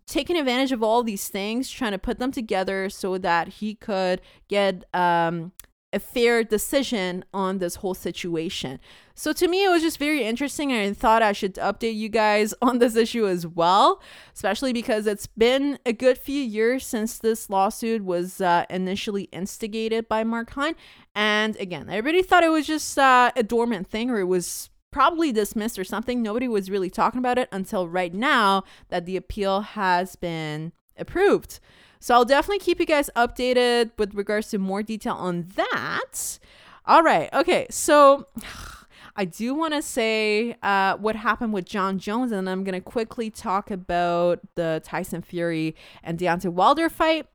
taking 0.07 0.37
advantage 0.37 0.72
of 0.72 0.83
all 0.83 1.03
these 1.03 1.29
things, 1.29 1.70
trying 1.70 1.92
to 1.92 1.98
put 1.98 2.18
them 2.18 2.33
together 2.33 2.88
so 2.90 3.18
that 3.18 3.48
he 3.48 3.74
could 3.74 4.20
get 4.48 4.85
um, 4.94 5.53
a 5.92 5.98
fair 5.98 6.44
decision 6.44 7.24
on 7.35 7.59
this 7.59 7.76
whole 7.76 7.94
situation. 7.94 8.79
So 9.14 9.33
to 9.33 9.48
me, 9.48 9.64
it 9.64 9.68
was 9.68 9.83
just 9.83 9.98
very 9.98 10.24
interesting, 10.24 10.72
and 10.72 10.90
I 10.90 10.94
thought 10.94 11.22
I 11.22 11.33
should 11.33 11.55
update 11.57 11.96
you 11.96 12.09
guys 12.09 12.55
on 12.62 12.79
this 12.79 12.96
issue 12.96 13.26
as 13.26 13.46
well, 13.46 14.00
especially 14.35 14.72
because 14.72 15.07
it's 15.07 15.26
been 15.26 15.79
a 15.85 15.92
good 15.92 16.16
few 16.18 16.40
years 16.40 16.87
since 16.87 17.18
this 17.18 17.50
lawsuit 17.50 18.05
was 18.05 18.40
uh, 18.40 18.64
initially 18.70 19.24
instigated 19.24 20.09
by 20.09 20.24
Mark 20.24 20.50
Hunt. 20.50 20.76
And 21.14 21.57
again, 21.57 21.90
everybody 21.90 22.22
thought 22.22 22.44
it 22.44 22.50
was 22.50 22.66
just 22.66 22.98
uh, 22.98 23.33
a 23.37 23.42
dormant 23.42 23.88
thing, 23.88 24.11
or 24.11 24.20
it 24.20 24.24
was 24.24 24.70
probably 24.90 25.33
dismissed 25.33 25.79
or 25.79 25.85
something. 25.85 26.22
Nobody 26.22 26.48
was 26.48 26.70
really 26.70 26.90
talking 26.90 27.18
about 27.18 27.38
it 27.38 27.48
until 27.53 27.88
right 27.88 28.12
now 28.12 28.64
that 28.88 29.07
the 29.07 29.16
appeal 29.16 29.61
has 29.61 30.16
been 30.16 30.72
approved. 30.96 31.61
So 31.98 32.14
I'll 32.14 32.24
definitely 32.24 32.61
keep 32.61 32.81
you 32.81 32.87
guys 32.87 33.11
updated 33.14 33.90
with 33.98 34.14
regards 34.14 34.48
to 34.50 34.59
more 34.59 34.83
detail 34.83 35.14
on 35.14 35.48
that. 35.57 36.38
All 36.87 37.03
right. 37.03 37.33
Okay. 37.33 37.66
So 37.70 38.26
I 39.16 39.26
do 39.26 39.55
want 39.55 39.74
to 39.74 39.83
say 39.83 40.57
uh, 40.62 40.96
what 40.96 41.16
happened 41.16 41.53
with 41.53 41.66
Jon 41.66 41.98
Jones, 41.98 42.33
and 42.33 42.48
I'm 42.48 42.64
going 42.64 42.74
to 42.74 42.81
quickly 42.81 43.29
talk 43.29 43.70
about 43.70 44.40
the 44.55 44.81
Tyson 44.83 45.20
Fury 45.20 45.76
and 46.03 46.18
Deontay 46.18 46.53
Wilder 46.53 46.88
fight. 46.88 47.26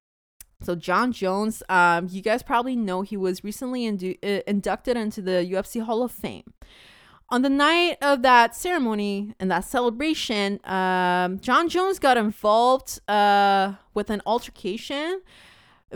So 0.61 0.73
Jon 0.73 1.11
Jones, 1.11 1.61
um, 1.69 2.07
you 2.09 2.21
guys 2.21 2.41
probably 2.41 2.75
know 2.75 3.01
he 3.03 3.17
was 3.17 3.43
recently 3.43 3.81
indu- 3.81 4.17
uh, 4.23 4.41
inducted 4.47 4.97
into 4.97 5.21
the 5.21 5.47
UFC 5.51 5.81
Hall 5.83 6.01
of 6.01 6.11
Fame. 6.11 6.53
On 7.29 7.41
the 7.41 7.49
night 7.49 7.97
of 8.03 8.21
that 8.21 8.55
ceremony 8.55 9.33
and 9.39 9.49
that 9.49 9.65
celebration, 9.65 10.59
um, 10.63 11.39
Jon 11.39 11.67
Jones 11.69 11.97
got 11.97 12.17
involved 12.17 12.99
uh, 13.09 13.73
with 13.95 14.11
an 14.11 14.21
altercation, 14.27 15.21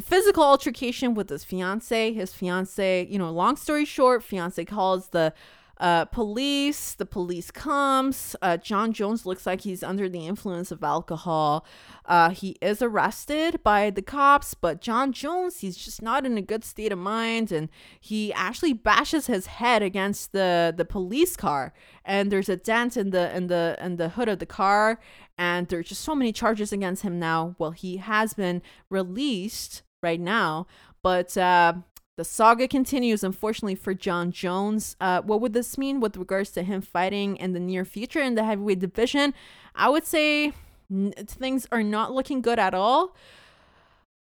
physical 0.01 0.43
altercation 0.43 1.13
with 1.13 1.29
his 1.29 1.43
fiance. 1.43 2.13
His 2.13 2.33
fiance, 2.33 3.05
you 3.07 3.19
know, 3.19 3.29
long 3.29 3.57
story 3.57 3.85
short, 3.85 4.23
fiance 4.23 4.63
calls 4.65 5.09
the 5.09 5.33
uh, 5.79 6.05
police, 6.05 6.93
the 6.93 7.05
police 7.05 7.51
comes. 7.51 8.35
Uh, 8.41 8.57
Jon 8.57 8.91
Jones 8.91 9.25
looks 9.25 9.45
like 9.45 9.61
he's 9.61 9.81
under 9.81 10.09
the 10.09 10.27
influence 10.27 10.71
of 10.71 10.83
alcohol. 10.83 11.65
Uh, 12.05 12.31
he 12.31 12.57
is 12.61 12.81
arrested 12.81 13.63
by 13.63 13.89
the 13.89 14.01
cops, 14.01 14.53
but 14.53 14.81
Jon 14.81 15.13
Jones, 15.13 15.59
he's 15.59 15.77
just 15.77 16.01
not 16.01 16.25
in 16.25 16.37
a 16.37 16.41
good 16.41 16.65
state 16.65 16.91
of 16.91 16.99
mind, 16.99 17.51
and 17.51 17.69
he 17.99 18.33
actually 18.33 18.73
bashes 18.73 19.27
his 19.27 19.45
head 19.45 19.81
against 19.81 20.33
the 20.33 20.73
the 20.75 20.85
police 20.85 21.37
car. 21.37 21.73
And 22.03 22.31
there's 22.31 22.49
a 22.49 22.57
dent 22.57 22.97
in 22.97 23.11
the 23.11 23.35
in 23.35 23.47
the 23.47 23.77
in 23.79 23.95
the 23.95 24.09
hood 24.09 24.27
of 24.27 24.39
the 24.39 24.45
car, 24.45 24.99
and 25.37 25.67
there's 25.67 25.87
just 25.87 26.01
so 26.01 26.13
many 26.13 26.33
charges 26.33 26.73
against 26.73 27.03
him 27.03 27.19
now. 27.19 27.55
Well, 27.57 27.71
he 27.71 27.97
has 27.97 28.33
been 28.33 28.61
released 28.89 29.83
right 30.03 30.19
now, 30.19 30.67
but 31.01 31.37
uh, 31.37 31.73
the 32.19 32.25
saga 32.25 32.67
continues, 32.67 33.23
unfortunately, 33.23 33.75
for 33.75 33.93
Jon 33.93 34.33
Jones. 34.33 34.97
Uh, 34.99 35.21
what 35.21 35.39
would 35.39 35.53
this 35.53 35.77
mean 35.77 36.01
with 36.01 36.17
regards 36.17 36.49
to 36.51 36.63
him 36.63 36.81
fighting 36.81 37.37
in 37.37 37.53
the 37.53 37.61
near 37.61 37.85
future 37.85 38.19
in 38.19 38.35
the 38.35 38.43
heavyweight 38.43 38.79
division? 38.79 39.33
I 39.73 39.87
would 39.87 40.05
say 40.05 40.51
n- 40.91 41.13
things 41.15 41.65
are 41.71 41.81
not 41.81 42.11
looking 42.11 42.41
good 42.41 42.59
at 42.59 42.73
all. 42.73 43.15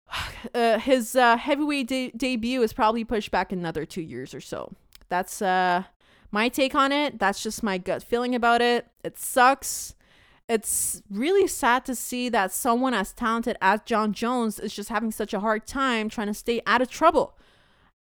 Uh, 0.53 0.79
his 0.79 1.15
uh, 1.15 1.35
heavyweight 1.35 1.87
de- 1.87 2.11
debut 2.11 2.61
is 2.61 2.71
probably 2.71 3.03
pushed 3.03 3.31
back 3.31 3.51
another 3.51 3.85
two 3.85 4.01
years 4.01 4.33
or 4.33 4.39
so. 4.39 4.71
That's 5.09 5.41
uh, 5.41 5.83
my 6.31 6.47
take 6.47 6.75
on 6.75 6.91
it. 6.91 7.19
That's 7.19 7.43
just 7.43 7.63
my 7.63 7.77
gut 7.77 8.03
feeling 8.03 8.33
about 8.33 8.61
it. 8.61 8.87
It 9.03 9.17
sucks. 9.17 9.95
It's 10.47 11.01
really 11.09 11.47
sad 11.47 11.83
to 11.85 11.95
see 11.95 12.29
that 12.29 12.53
someone 12.53 12.93
as 12.93 13.11
talented 13.11 13.57
as 13.59 13.81
Jon 13.85 14.13
Jones 14.13 14.59
is 14.59 14.73
just 14.73 14.89
having 14.89 15.11
such 15.11 15.33
a 15.33 15.41
hard 15.41 15.67
time 15.67 16.07
trying 16.07 16.27
to 16.27 16.33
stay 16.33 16.61
out 16.65 16.81
of 16.81 16.89
trouble. 16.89 17.37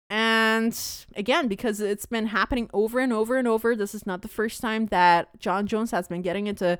And 0.08 0.78
again, 1.16 1.48
because 1.48 1.80
it's 1.80 2.06
been 2.06 2.26
happening 2.26 2.70
over 2.72 3.00
and 3.00 3.12
over 3.12 3.36
and 3.36 3.48
over, 3.48 3.74
this 3.74 3.94
is 3.94 4.06
not 4.06 4.22
the 4.22 4.28
first 4.28 4.60
time 4.60 4.86
that 4.86 5.38
Jon 5.40 5.66
Jones 5.66 5.90
has 5.90 6.06
been 6.06 6.22
getting 6.22 6.46
into 6.46 6.78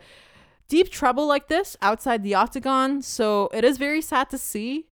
deep 0.68 0.90
trouble 0.90 1.26
like 1.26 1.48
this 1.48 1.76
outside 1.82 2.22
the 2.22 2.34
octagon. 2.34 3.02
So 3.02 3.48
it 3.52 3.64
is 3.64 3.78
very 3.78 4.00
sad 4.00 4.30
to 4.30 4.38
see. 4.38 4.86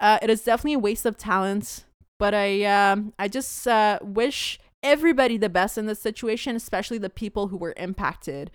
Uh, 0.00 0.18
it 0.20 0.30
is 0.30 0.42
definitely 0.42 0.74
a 0.74 0.78
waste 0.78 1.06
of 1.06 1.16
talent. 1.16 1.84
But 2.18 2.34
I, 2.34 2.64
um, 2.64 3.14
I 3.18 3.28
just 3.28 3.66
uh, 3.66 3.98
wish 4.02 4.58
everybody 4.82 5.38
the 5.38 5.48
best 5.48 5.78
in 5.78 5.86
this 5.86 6.00
situation, 6.00 6.56
especially 6.56 6.98
the 6.98 7.10
people 7.10 7.48
who 7.48 7.56
were 7.56 7.74
impacted 7.76 8.50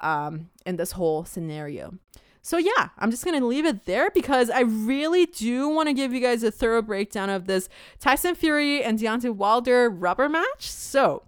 um, 0.00 0.50
in 0.64 0.76
this 0.76 0.92
whole 0.92 1.24
scenario. 1.24 1.94
So 2.46 2.58
yeah, 2.58 2.90
I'm 2.96 3.10
just 3.10 3.24
gonna 3.24 3.44
leave 3.44 3.66
it 3.66 3.86
there 3.86 4.08
because 4.12 4.50
I 4.50 4.60
really 4.60 5.26
do 5.26 5.68
want 5.68 5.88
to 5.88 5.92
give 5.92 6.14
you 6.14 6.20
guys 6.20 6.44
a 6.44 6.52
thorough 6.52 6.80
breakdown 6.80 7.28
of 7.28 7.48
this 7.48 7.68
Tyson 7.98 8.36
Fury 8.36 8.84
and 8.84 9.00
Deontay 9.00 9.34
Wilder 9.34 9.90
rubber 9.90 10.28
match. 10.28 10.70
So 10.70 11.24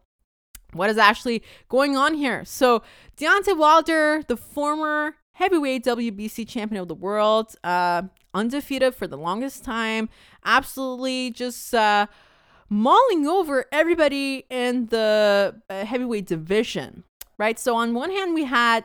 what 0.75 0.91
is 0.91 0.97
actually 0.97 1.43
going 1.69 1.97
on 1.97 2.15
here? 2.15 2.45
So 2.45 2.85
Deontay 3.17 3.59
Wilder, 3.59 4.23
the 4.29 4.37
former 4.37 5.17
heavyweight 5.33 5.85
WBC 5.87 6.47
champion 6.47 6.81
of 6.81 6.87
the 6.87 6.95
world, 6.95 7.57
uh, 7.65 8.03
undefeated 8.33 8.95
for 8.95 9.09
the 9.09 9.19
longest 9.19 9.65
time, 9.65 10.09
absolutely 10.45 11.33
just 11.33 11.75
uh, 11.75 12.07
mauling 12.69 13.27
over 13.27 13.65
everybody 13.73 14.45
in 14.51 14.87
the 14.87 15.61
uh, 15.69 15.85
heavyweight 15.85 16.29
division 16.29 17.03
right? 17.38 17.59
So 17.59 17.77
on 17.77 17.94
one 17.94 18.11
hand, 18.11 18.35
we 18.35 18.44
had 18.44 18.85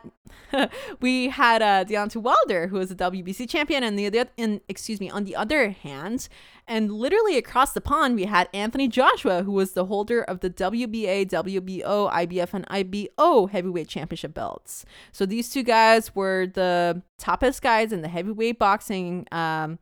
we 1.00 1.28
had 1.28 1.62
uh, 1.62 1.84
Deontay 1.84 2.16
Wilder, 2.22 2.68
who 2.68 2.78
was 2.78 2.90
a 2.90 2.94
WBC 2.94 3.48
champion, 3.48 3.82
and 3.82 3.98
the 3.98 4.06
other, 4.06 4.30
and 4.38 4.60
excuse 4.68 5.00
me, 5.00 5.10
on 5.10 5.24
the 5.24 5.36
other 5.36 5.70
hand, 5.70 6.28
and 6.66 6.90
literally 6.92 7.36
across 7.36 7.72
the 7.72 7.80
pond, 7.80 8.14
we 8.14 8.24
had 8.24 8.48
Anthony 8.54 8.88
Joshua, 8.88 9.42
who 9.42 9.52
was 9.52 9.72
the 9.72 9.86
holder 9.86 10.22
of 10.22 10.40
the 10.40 10.50
WBA, 10.50 11.28
WBO, 11.28 12.10
IBF, 12.10 12.54
and 12.54 12.64
IBO 12.68 13.46
heavyweight 13.46 13.88
championship 13.88 14.32
belts. 14.32 14.84
So 15.12 15.26
these 15.26 15.50
two 15.50 15.62
guys 15.62 16.14
were 16.14 16.46
the 16.46 17.02
toppest 17.18 17.60
guys 17.60 17.92
in 17.92 18.02
the 18.02 18.08
heavyweight 18.08 18.58
boxing 18.58 19.26
um, 19.30 19.78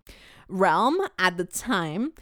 realm 0.48 0.98
at 1.18 1.36
the 1.36 1.44
time. 1.44 2.12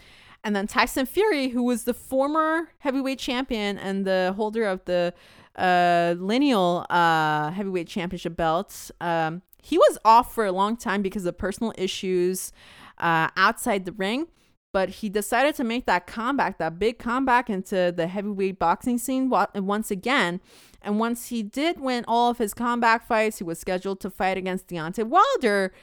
And 0.42 0.56
then 0.56 0.66
Tyson 0.66 1.06
Fury, 1.06 1.48
who 1.48 1.62
was 1.62 1.84
the 1.84 1.94
former 1.94 2.70
heavyweight 2.78 3.18
champion 3.18 3.78
and 3.78 4.06
the 4.06 4.32
holder 4.36 4.64
of 4.64 4.84
the 4.86 5.12
uh, 5.56 6.14
lineal 6.18 6.86
uh, 6.90 7.50
heavyweight 7.50 7.88
championship 7.88 8.36
belts. 8.36 8.90
Um, 9.00 9.42
he 9.62 9.78
was 9.78 9.98
off 10.04 10.34
for 10.34 10.46
a 10.46 10.52
long 10.52 10.76
time 10.76 11.02
because 11.02 11.26
of 11.26 11.36
personal 11.36 11.72
issues 11.76 12.52
uh, 12.98 13.28
outside 13.36 13.84
the 13.84 13.92
ring, 13.92 14.28
but 14.72 14.88
he 14.88 15.08
decided 15.08 15.54
to 15.56 15.64
make 15.64 15.86
that 15.86 16.06
comeback, 16.06 16.58
that 16.58 16.78
big 16.78 16.98
comeback 16.98 17.50
into 17.50 17.92
the 17.94 18.06
heavyweight 18.06 18.58
boxing 18.58 18.98
scene 18.98 19.30
once 19.54 19.90
again. 19.90 20.40
And 20.82 20.98
once 20.98 21.28
he 21.28 21.42
did 21.42 21.78
win 21.78 22.04
all 22.08 22.30
of 22.30 22.38
his 22.38 22.54
comeback 22.54 23.06
fights, 23.06 23.38
he 23.38 23.44
was 23.44 23.58
scheduled 23.58 24.00
to 24.00 24.10
fight 24.10 24.38
against 24.38 24.68
Deontay 24.68 25.04
Wilder 25.04 25.74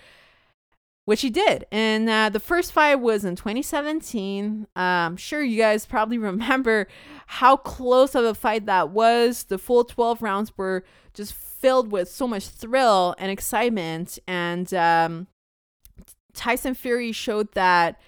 which 1.08 1.22
he 1.22 1.30
did. 1.30 1.66
And 1.72 2.10
uh, 2.10 2.28
the 2.28 2.40
first 2.42 2.74
fight 2.74 2.96
was 2.96 3.24
in 3.24 3.38
2017. 3.38 4.68
Uh, 4.76 4.80
I'm 4.80 5.16
sure 5.16 5.42
you 5.42 5.58
guys 5.58 5.86
probably 5.86 6.18
remember 6.18 6.90
how 7.28 7.56
close 7.56 8.14
of 8.14 8.26
a 8.26 8.34
fight 8.34 8.66
that 8.66 8.90
was. 8.90 9.46
The 9.46 9.58
full 9.58 9.86
12 9.86 10.22
rounds 10.22 10.52
were 10.58 10.84
just 11.14 11.32
filled 11.32 11.94
with 11.94 12.10
so 12.10 12.28
much 12.28 12.50
thrill 12.50 13.16
and 13.20 13.32
excitement. 13.32 14.20
And 14.28 14.74
um, 14.74 15.28
Tyson 16.34 16.74
Fury 16.74 17.14
showed 17.14 17.54
that 17.54 18.02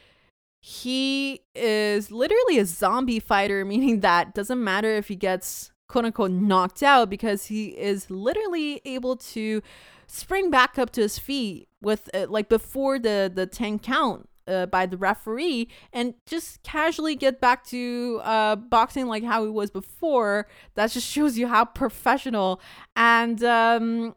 he 0.60 1.44
is 1.56 2.12
literally 2.12 2.60
a 2.60 2.66
zombie 2.66 3.22
fighter, 3.22 3.64
meaning 3.66 4.02
that 4.02 4.34
doesn't 4.34 4.62
matter 4.62 4.94
if 4.94 5.08
he 5.08 5.16
gets 5.16 5.72
quote 5.88 6.04
unquote 6.04 6.32
knocked 6.32 6.84
out 6.84 7.10
because 7.10 7.46
he 7.46 7.70
is 7.70 8.12
literally 8.12 8.82
able 8.84 9.16
to 9.16 9.64
spring 10.10 10.50
back 10.50 10.78
up 10.78 10.90
to 10.92 11.02
his 11.02 11.20
feet 11.20 11.68
with 11.82 12.10
uh, 12.14 12.26
like 12.28 12.50
before 12.50 13.00
the 13.00 13.32
the 13.34 13.46
10 13.46 13.80
count 13.80 14.28
uh, 14.48 14.66
by 14.66 14.86
the 14.86 14.98
referee 14.98 15.68
and 15.94 16.16
just 16.26 16.64
casually 16.64 17.16
get 17.16 17.40
back 17.40 17.64
to 17.66 18.20
uh, 18.24 18.56
boxing 18.56 19.06
like 19.06 19.24
how 19.24 19.44
he 19.44 19.50
was 19.50 19.70
before. 19.70 20.48
That 20.76 20.92
just 20.92 21.08
shows 21.12 21.38
you 21.38 21.48
how 21.48 21.66
professional 21.66 22.60
and 22.96 23.42
um, 23.44 24.16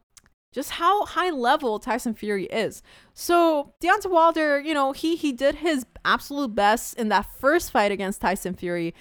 just 0.53 0.73
how 0.73 1.05
high 1.07 1.31
level 1.31 1.79
Tyson 1.79 2.15
Fury 2.15 2.47
is. 2.47 2.83
So 3.15 3.75
Deontay 3.83 4.11
Wilder, 4.11 4.61
you 4.61 4.75
know, 4.75 4.93
he 4.93 5.17
he 5.17 5.33
did 5.33 5.57
his 5.57 5.87
absolute 6.05 6.55
best 6.55 6.99
in 6.99 7.09
that 7.11 7.27
first 7.39 7.71
fight 7.71 7.93
against 7.93 8.21
Tyson 8.21 8.55
Fury 8.55 8.95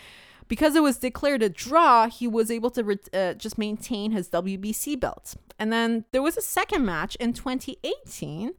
because 0.52 0.76
it 0.76 0.84
was 0.84 0.98
declared 0.98 1.42
a 1.42 1.48
draw, 1.48 2.10
he 2.10 2.28
was 2.28 2.52
able 2.52 2.70
to 2.70 2.84
re- 2.84 2.98
uh, 3.14 3.34
just 3.36 3.58
maintain 3.58 4.12
his 4.12 4.28
WBC 4.28 5.00
belt. 5.00 5.36
And 5.58 5.72
then 5.72 6.04
there 6.12 6.22
was 6.22 6.36
a 6.36 6.42
second 6.42 6.86
match 6.86 7.16
in 7.22 7.32
2018 7.32 8.52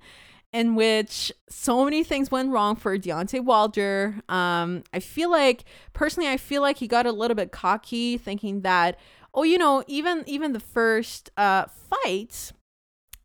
in 0.54 0.74
which 0.74 1.30
so 1.50 1.84
many 1.84 2.02
things 2.02 2.30
went 2.30 2.50
wrong 2.50 2.76
for 2.76 2.96
Deontay 2.96 3.44
Wilder. 3.44 4.22
Um, 4.30 4.84
I 4.94 5.00
feel 5.00 5.30
like 5.30 5.64
personally, 5.92 6.30
I 6.30 6.38
feel 6.38 6.62
like 6.62 6.78
he 6.78 6.88
got 6.88 7.04
a 7.04 7.12
little 7.12 7.34
bit 7.34 7.52
cocky, 7.52 8.16
thinking 8.16 8.62
that, 8.62 8.98
oh, 9.34 9.42
you 9.42 9.58
know, 9.58 9.84
even 9.86 10.24
even 10.26 10.54
the 10.54 10.60
first 10.60 11.30
uh, 11.36 11.66
fight 11.90 12.52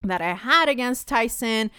that 0.04 0.22
I 0.22 0.34
had 0.34 0.68
against 0.68 1.08
Tyson, 1.08 1.72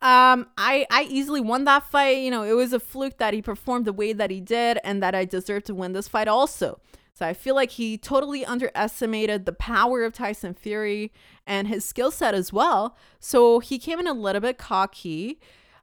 Um, 0.00 0.46
I 0.56 0.86
I 0.90 1.06
easily 1.10 1.40
won 1.40 1.64
that 1.64 1.90
fight. 1.90 2.18
You 2.18 2.30
know, 2.30 2.44
it 2.44 2.52
was 2.52 2.72
a 2.72 2.80
fluke 2.80 3.18
that 3.18 3.34
he 3.34 3.42
performed 3.42 3.84
the 3.84 3.92
way 3.92 4.12
that 4.12 4.30
he 4.30 4.40
did, 4.40 4.78
and 4.84 5.02
that 5.02 5.14
I 5.14 5.24
deserved 5.24 5.66
to 5.66 5.74
win 5.74 5.92
this 5.92 6.08
fight 6.08 6.28
also. 6.28 6.80
So 7.14 7.26
I 7.26 7.34
feel 7.34 7.56
like 7.56 7.72
he 7.72 7.98
totally 7.98 8.44
underestimated 8.44 9.44
the 9.44 9.52
power 9.52 10.04
of 10.04 10.12
Tyson 10.12 10.54
Fury 10.54 11.12
and 11.48 11.66
his 11.66 11.84
skill 11.84 12.12
set 12.12 12.32
as 12.32 12.52
well. 12.52 12.96
So 13.18 13.58
he 13.58 13.80
came 13.80 13.98
in 13.98 14.06
a 14.06 14.12
little 14.12 14.40
bit 14.40 14.56
cocky. 14.56 15.40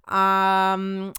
Um, 0.08 1.12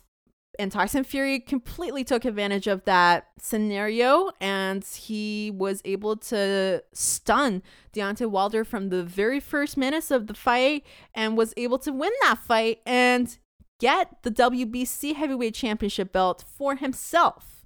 and 0.58 0.72
Tyson 0.72 1.04
Fury 1.04 1.40
completely 1.40 2.04
took 2.04 2.24
advantage 2.24 2.66
of 2.66 2.84
that 2.84 3.28
scenario 3.38 4.30
and 4.40 4.84
he 4.84 5.50
was 5.54 5.82
able 5.84 6.16
to 6.16 6.82
stun 6.92 7.62
Deontay 7.92 8.30
Wilder 8.30 8.64
from 8.64 8.88
the 8.88 9.02
very 9.02 9.40
first 9.40 9.76
minutes 9.76 10.10
of 10.10 10.26
the 10.26 10.34
fight 10.34 10.84
and 11.14 11.36
was 11.36 11.54
able 11.56 11.78
to 11.78 11.92
win 11.92 12.12
that 12.22 12.38
fight 12.38 12.80
and 12.86 13.38
get 13.78 14.22
the 14.22 14.30
WBC 14.30 15.14
heavyweight 15.14 15.54
championship 15.54 16.12
belt 16.12 16.44
for 16.46 16.76
himself. 16.76 17.64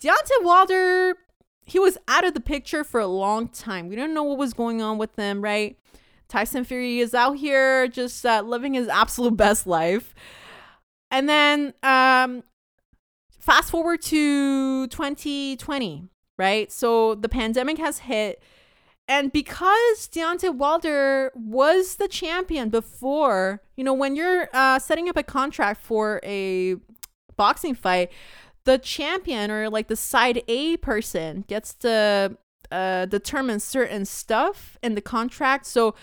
Deontay 0.00 0.42
Wilder, 0.42 1.14
he 1.64 1.78
was 1.78 1.98
out 2.08 2.24
of 2.24 2.34
the 2.34 2.40
picture 2.40 2.84
for 2.84 3.00
a 3.00 3.06
long 3.06 3.48
time. 3.48 3.88
We 3.88 3.96
don't 3.96 4.14
know 4.14 4.24
what 4.24 4.38
was 4.38 4.54
going 4.54 4.82
on 4.82 4.98
with 4.98 5.14
him, 5.16 5.42
right? 5.42 5.78
Tyson 6.28 6.64
Fury 6.64 6.98
is 6.98 7.14
out 7.14 7.36
here 7.36 7.86
just 7.88 8.24
uh, 8.24 8.40
living 8.40 8.74
his 8.74 8.88
absolute 8.88 9.36
best 9.36 9.66
life. 9.66 10.14
And 11.12 11.28
then 11.28 11.74
um, 11.82 12.42
fast 13.38 13.70
forward 13.70 14.00
to 14.02 14.88
2020, 14.88 16.08
right? 16.38 16.72
So 16.72 17.14
the 17.14 17.28
pandemic 17.28 17.76
has 17.78 17.98
hit. 17.98 18.42
And 19.06 19.30
because 19.30 20.08
Deontay 20.08 20.54
Wilder 20.54 21.30
was 21.34 21.96
the 21.96 22.08
champion 22.08 22.70
before, 22.70 23.60
you 23.76 23.84
know, 23.84 23.92
when 23.92 24.16
you're 24.16 24.48
uh, 24.54 24.78
setting 24.78 25.08
up 25.10 25.18
a 25.18 25.22
contract 25.22 25.82
for 25.82 26.18
a 26.24 26.76
boxing 27.36 27.74
fight, 27.74 28.10
the 28.64 28.78
champion 28.78 29.50
or 29.50 29.68
like 29.68 29.88
the 29.88 29.96
side 29.96 30.42
A 30.48 30.78
person 30.78 31.44
gets 31.46 31.74
to 31.74 32.38
uh, 32.70 33.04
determine 33.06 33.60
certain 33.60 34.06
stuff 34.06 34.78
in 34.82 34.94
the 34.94 35.02
contract. 35.02 35.66
So 35.66 35.94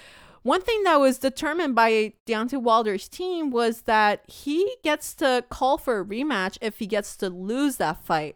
one 0.44 0.62
thing 0.62 0.84
that 0.84 1.00
was 1.00 1.18
determined 1.18 1.76
by 1.76 2.14
Deontay 2.28 2.62
Wilder's 2.62 3.08
team 3.08 3.52
was 3.52 3.82
that 3.82 4.24
he 4.28 4.76
gets 4.84 5.14
to 5.16 5.44
call 5.50 5.78
for 5.78 6.00
a 6.00 6.06
rematch 6.06 6.58
if 6.62 6.80
he 6.80 6.88
gets 6.88 7.16
to 7.18 7.30
lose 7.30 7.78
that 7.78 8.04
fight. 8.04 8.36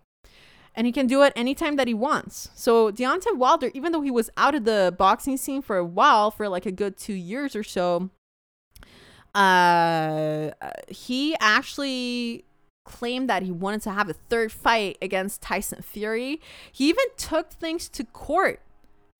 And 0.76 0.88
he 0.88 0.94
can 0.94 1.06
do 1.06 1.22
it 1.22 1.34
anytime 1.36 1.76
that 1.76 1.88
he 1.88 1.94
wants. 1.94 2.50
So 2.56 2.92
Deontay 2.92 3.38
Wilder, 3.38 3.70
even 3.74 3.92
though 3.92 4.02
he 4.02 4.10
was 4.10 4.30
out 4.38 4.56
of 4.56 4.66
the 4.66 4.94
boxing 4.98 5.38
scene 5.38 5.62
for 5.62 5.78
a 5.78 5.86
while, 5.86 6.32
for 6.32 6.50
like 6.50 6.66
a 6.66 6.72
good 6.72 6.98
two 6.98 7.14
years 7.14 7.56
or 7.56 7.64
so, 7.64 8.10
uh, 9.36 10.52
he 10.88 11.36
actually 11.40 12.46
claimed 12.86 13.30
that 13.30 13.44
he 13.44 13.52
wanted 13.52 13.82
to 13.84 13.92
have 13.92 14.10
a 14.10 14.14
third 14.14 14.52
fight 14.52 14.98
against 15.02 15.42
Tyson 15.42 15.82
Fury. 15.82 16.42
He 16.72 16.90
even 16.90 17.06
took 17.18 17.52
things 17.52 17.88
to 17.90 18.04
court 18.04 18.60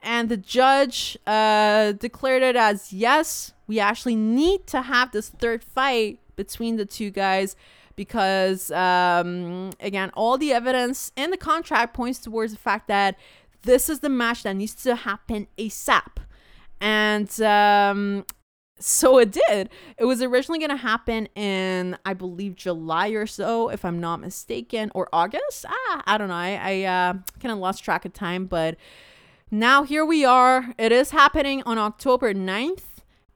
and 0.04 0.28
the 0.28 0.36
judge 0.36 1.18
uh, 1.26 1.92
declared 1.92 2.42
it 2.42 2.56
as 2.56 2.92
yes, 2.92 3.52
we 3.66 3.80
actually 3.80 4.16
need 4.16 4.66
to 4.68 4.82
have 4.82 5.10
this 5.12 5.30
third 5.30 5.64
fight 5.64 6.20
between 6.36 6.76
the 6.76 6.84
two 6.84 7.10
guys 7.10 7.56
because, 7.96 8.70
um, 8.72 9.70
again, 9.80 10.10
all 10.14 10.36
the 10.36 10.52
evidence 10.52 11.12
in 11.16 11.30
the 11.30 11.36
contract 11.36 11.94
points 11.94 12.18
towards 12.18 12.52
the 12.52 12.58
fact 12.58 12.88
that 12.88 13.16
this 13.62 13.88
is 13.88 14.00
the 14.00 14.08
match 14.08 14.42
that 14.42 14.54
needs 14.54 14.74
to 14.74 14.94
happen 14.94 15.46
ASAP. 15.56 16.18
And 16.80 17.40
um, 17.40 18.26
so 18.78 19.18
it 19.18 19.32
did. 19.32 19.70
It 19.96 20.04
was 20.04 20.20
originally 20.22 20.58
going 20.58 20.70
to 20.70 20.76
happen 20.76 21.26
in, 21.34 21.96
I 22.04 22.12
believe, 22.12 22.56
July 22.56 23.08
or 23.10 23.26
so, 23.26 23.70
if 23.70 23.84
I'm 23.84 24.00
not 24.00 24.20
mistaken, 24.20 24.90
or 24.94 25.08
August. 25.12 25.64
Ah, 25.68 26.02
I 26.04 26.18
don't 26.18 26.28
know. 26.28 26.34
I, 26.34 26.60
I 26.62 26.82
uh, 26.82 27.12
kind 27.40 27.52
of 27.52 27.58
lost 27.58 27.84
track 27.84 28.04
of 28.04 28.12
time, 28.12 28.46
but 28.46 28.76
now 29.50 29.82
here 29.82 30.04
we 30.04 30.24
are. 30.24 30.74
It 30.78 30.92
is 30.92 31.10
happening 31.10 31.62
on 31.64 31.78
October 31.78 32.34
9th. 32.34 32.84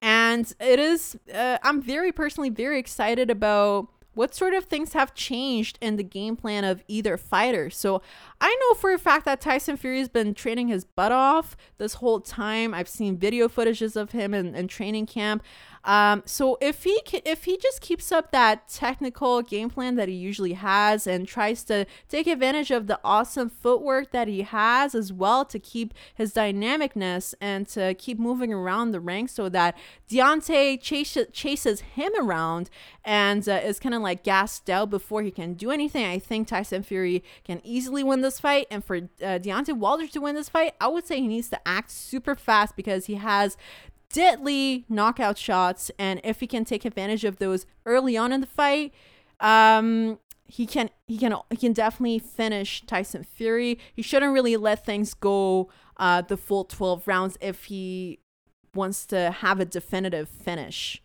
And 0.00 0.52
it 0.60 0.78
is, 0.78 1.16
uh, 1.32 1.58
I'm 1.62 1.82
very 1.82 2.12
personally 2.12 2.50
very 2.50 2.78
excited 2.78 3.30
about 3.30 3.88
what 4.18 4.34
sort 4.34 4.52
of 4.52 4.64
things 4.64 4.94
have 4.94 5.14
changed 5.14 5.78
in 5.80 5.94
the 5.94 6.02
game 6.02 6.34
plan 6.34 6.64
of 6.64 6.82
either 6.88 7.16
fighter. 7.16 7.70
So 7.70 8.02
I 8.40 8.52
know 8.60 8.74
for 8.74 8.92
a 8.92 8.98
fact 8.98 9.24
that 9.26 9.40
Tyson 9.40 9.76
Fury 9.76 10.00
has 10.00 10.08
been 10.08 10.34
training 10.34 10.66
his 10.66 10.84
butt 10.84 11.12
off 11.12 11.56
this 11.78 11.94
whole 11.94 12.18
time. 12.20 12.74
I've 12.74 12.88
seen 12.88 13.16
video 13.16 13.46
footages 13.46 13.94
of 13.94 14.10
him 14.10 14.34
in, 14.34 14.56
in 14.56 14.66
training 14.66 15.06
camp. 15.06 15.44
Um, 15.84 16.22
so 16.26 16.58
if 16.60 16.84
he 16.84 17.00
if 17.24 17.44
he 17.44 17.56
just 17.56 17.80
keeps 17.80 18.10
up 18.10 18.32
that 18.32 18.68
technical 18.68 19.42
game 19.42 19.70
plan 19.70 19.94
that 19.94 20.08
he 20.08 20.14
usually 20.14 20.54
has 20.54 21.06
and 21.06 21.26
tries 21.26 21.62
to 21.64 21.86
take 22.08 22.26
advantage 22.26 22.70
of 22.70 22.88
the 22.88 22.98
awesome 23.04 23.48
footwork 23.48 24.10
that 24.10 24.28
he 24.28 24.42
has 24.42 24.94
as 24.94 25.12
well 25.12 25.44
to 25.46 25.58
keep 25.58 25.94
his 26.14 26.34
dynamicness 26.34 27.34
and 27.40 27.68
to 27.68 27.94
keep 27.94 28.18
moving 28.18 28.52
around 28.52 28.90
the 28.90 29.00
ranks 29.00 29.32
so 29.32 29.48
that 29.48 29.78
Deontay 30.10 30.80
chases 30.82 31.28
chases 31.32 31.80
him 31.80 32.12
around 32.20 32.70
and 33.04 33.48
uh, 33.48 33.52
is 33.52 33.78
kind 33.78 33.94
of 33.94 34.02
like 34.02 34.07
gassed 34.14 34.68
out 34.70 34.90
before 34.90 35.22
he 35.22 35.30
can 35.30 35.54
do 35.54 35.70
anything. 35.70 36.04
I 36.04 36.18
think 36.18 36.48
Tyson 36.48 36.82
Fury 36.82 37.22
can 37.44 37.60
easily 37.64 38.02
win 38.02 38.20
this 38.20 38.40
fight, 38.40 38.66
and 38.70 38.84
for 38.84 38.96
uh, 38.96 39.38
Deontay 39.38 39.76
Wilder 39.76 40.06
to 40.08 40.20
win 40.20 40.34
this 40.34 40.48
fight, 40.48 40.74
I 40.80 40.88
would 40.88 41.06
say 41.06 41.20
he 41.20 41.28
needs 41.28 41.48
to 41.50 41.68
act 41.68 41.90
super 41.90 42.34
fast 42.34 42.76
because 42.76 43.06
he 43.06 43.14
has 43.14 43.56
deadly 44.10 44.84
knockout 44.88 45.38
shots, 45.38 45.90
and 45.98 46.20
if 46.24 46.40
he 46.40 46.46
can 46.46 46.64
take 46.64 46.84
advantage 46.84 47.24
of 47.24 47.38
those 47.38 47.66
early 47.84 48.16
on 48.16 48.32
in 48.32 48.40
the 48.40 48.46
fight, 48.46 48.92
um, 49.40 50.18
he 50.46 50.66
can 50.66 50.90
he 51.06 51.18
can 51.18 51.34
he 51.50 51.56
can 51.56 51.72
definitely 51.72 52.18
finish 52.18 52.84
Tyson 52.86 53.22
Fury. 53.22 53.78
He 53.94 54.02
shouldn't 54.02 54.32
really 54.32 54.56
let 54.56 54.84
things 54.84 55.12
go 55.14 55.68
uh, 55.98 56.22
the 56.22 56.36
full 56.36 56.64
twelve 56.64 57.06
rounds 57.06 57.36
if 57.40 57.64
he 57.64 58.20
wants 58.74 59.06
to 59.06 59.30
have 59.30 59.60
a 59.60 59.64
definitive 59.64 60.28
finish 60.28 61.02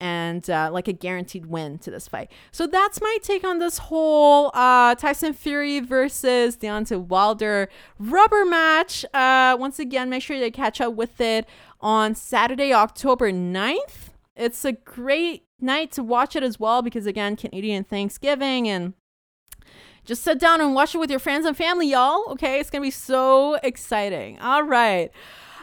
and 0.00 0.48
uh, 0.50 0.70
like 0.72 0.88
a 0.88 0.92
guaranteed 0.92 1.46
win 1.46 1.78
to 1.78 1.90
this 1.90 2.08
fight. 2.08 2.30
So 2.52 2.66
that's 2.66 3.00
my 3.00 3.18
take 3.22 3.44
on 3.44 3.58
this 3.58 3.78
whole 3.78 4.50
uh, 4.54 4.94
Tyson 4.94 5.32
Fury 5.32 5.80
versus 5.80 6.56
Deontay 6.56 7.06
Wilder 7.06 7.68
rubber 7.98 8.44
match. 8.44 9.04
Uh, 9.14 9.56
once 9.58 9.78
again, 9.78 10.10
make 10.10 10.22
sure 10.22 10.36
you 10.36 10.50
catch 10.50 10.80
up 10.80 10.94
with 10.94 11.20
it 11.20 11.48
on 11.80 12.14
Saturday, 12.14 12.72
October 12.72 13.32
9th. 13.32 14.10
It's 14.34 14.64
a 14.64 14.72
great 14.72 15.44
night 15.60 15.92
to 15.92 16.02
watch 16.02 16.36
it 16.36 16.42
as 16.42 16.60
well 16.60 16.82
because, 16.82 17.06
again, 17.06 17.36
Canadian 17.36 17.84
Thanksgiving 17.84 18.68
and 18.68 18.92
just 20.04 20.22
sit 20.22 20.38
down 20.38 20.60
and 20.60 20.74
watch 20.74 20.94
it 20.94 20.98
with 20.98 21.10
your 21.10 21.18
friends 21.18 21.46
and 21.46 21.56
family, 21.56 21.88
y'all. 21.90 22.30
Okay, 22.30 22.60
it's 22.60 22.70
gonna 22.70 22.82
be 22.82 22.90
so 22.90 23.54
exciting. 23.62 24.38
All 24.40 24.62
right. 24.62 25.10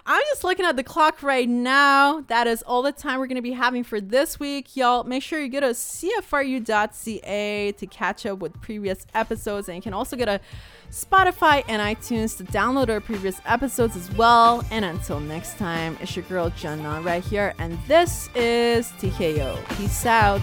I'm 0.05 0.21
just 0.31 0.43
looking 0.43 0.65
at 0.65 0.75
the 0.75 0.83
clock 0.83 1.23
right 1.23 1.47
now. 1.47 2.25
That 2.27 2.45
is 2.45 2.61
all 2.63 2.81
the 2.81 2.91
time 2.91 3.19
we're 3.19 3.27
going 3.27 3.37
to 3.37 3.41
be 3.41 3.53
having 3.53 3.85
for 3.85 4.01
this 4.01 4.37
week. 4.37 4.75
Y'all, 4.75 5.05
make 5.05 5.23
sure 5.23 5.39
you 5.39 5.47
go 5.47 5.61
to 5.61 5.67
cfru.ca 5.67 7.71
to 7.71 7.87
catch 7.87 8.25
up 8.25 8.39
with 8.39 8.59
previous 8.59 9.07
episodes. 9.13 9.69
And 9.69 9.77
you 9.77 9.81
can 9.81 9.93
also 9.93 10.17
go 10.17 10.25
to 10.25 10.41
Spotify 10.91 11.63
and 11.69 11.81
iTunes 11.81 12.35
to 12.37 12.43
download 12.43 12.89
our 12.89 12.99
previous 12.99 13.39
episodes 13.45 13.95
as 13.95 14.11
well. 14.11 14.65
And 14.71 14.83
until 14.83 15.21
next 15.21 15.57
time, 15.57 15.97
it's 16.01 16.17
your 16.17 16.25
girl 16.25 16.49
Jenna 16.49 16.99
right 17.01 17.23
here. 17.23 17.53
And 17.57 17.79
this 17.87 18.29
is 18.35 18.87
TKO. 18.99 19.57
Peace 19.77 20.05
out. 20.05 20.41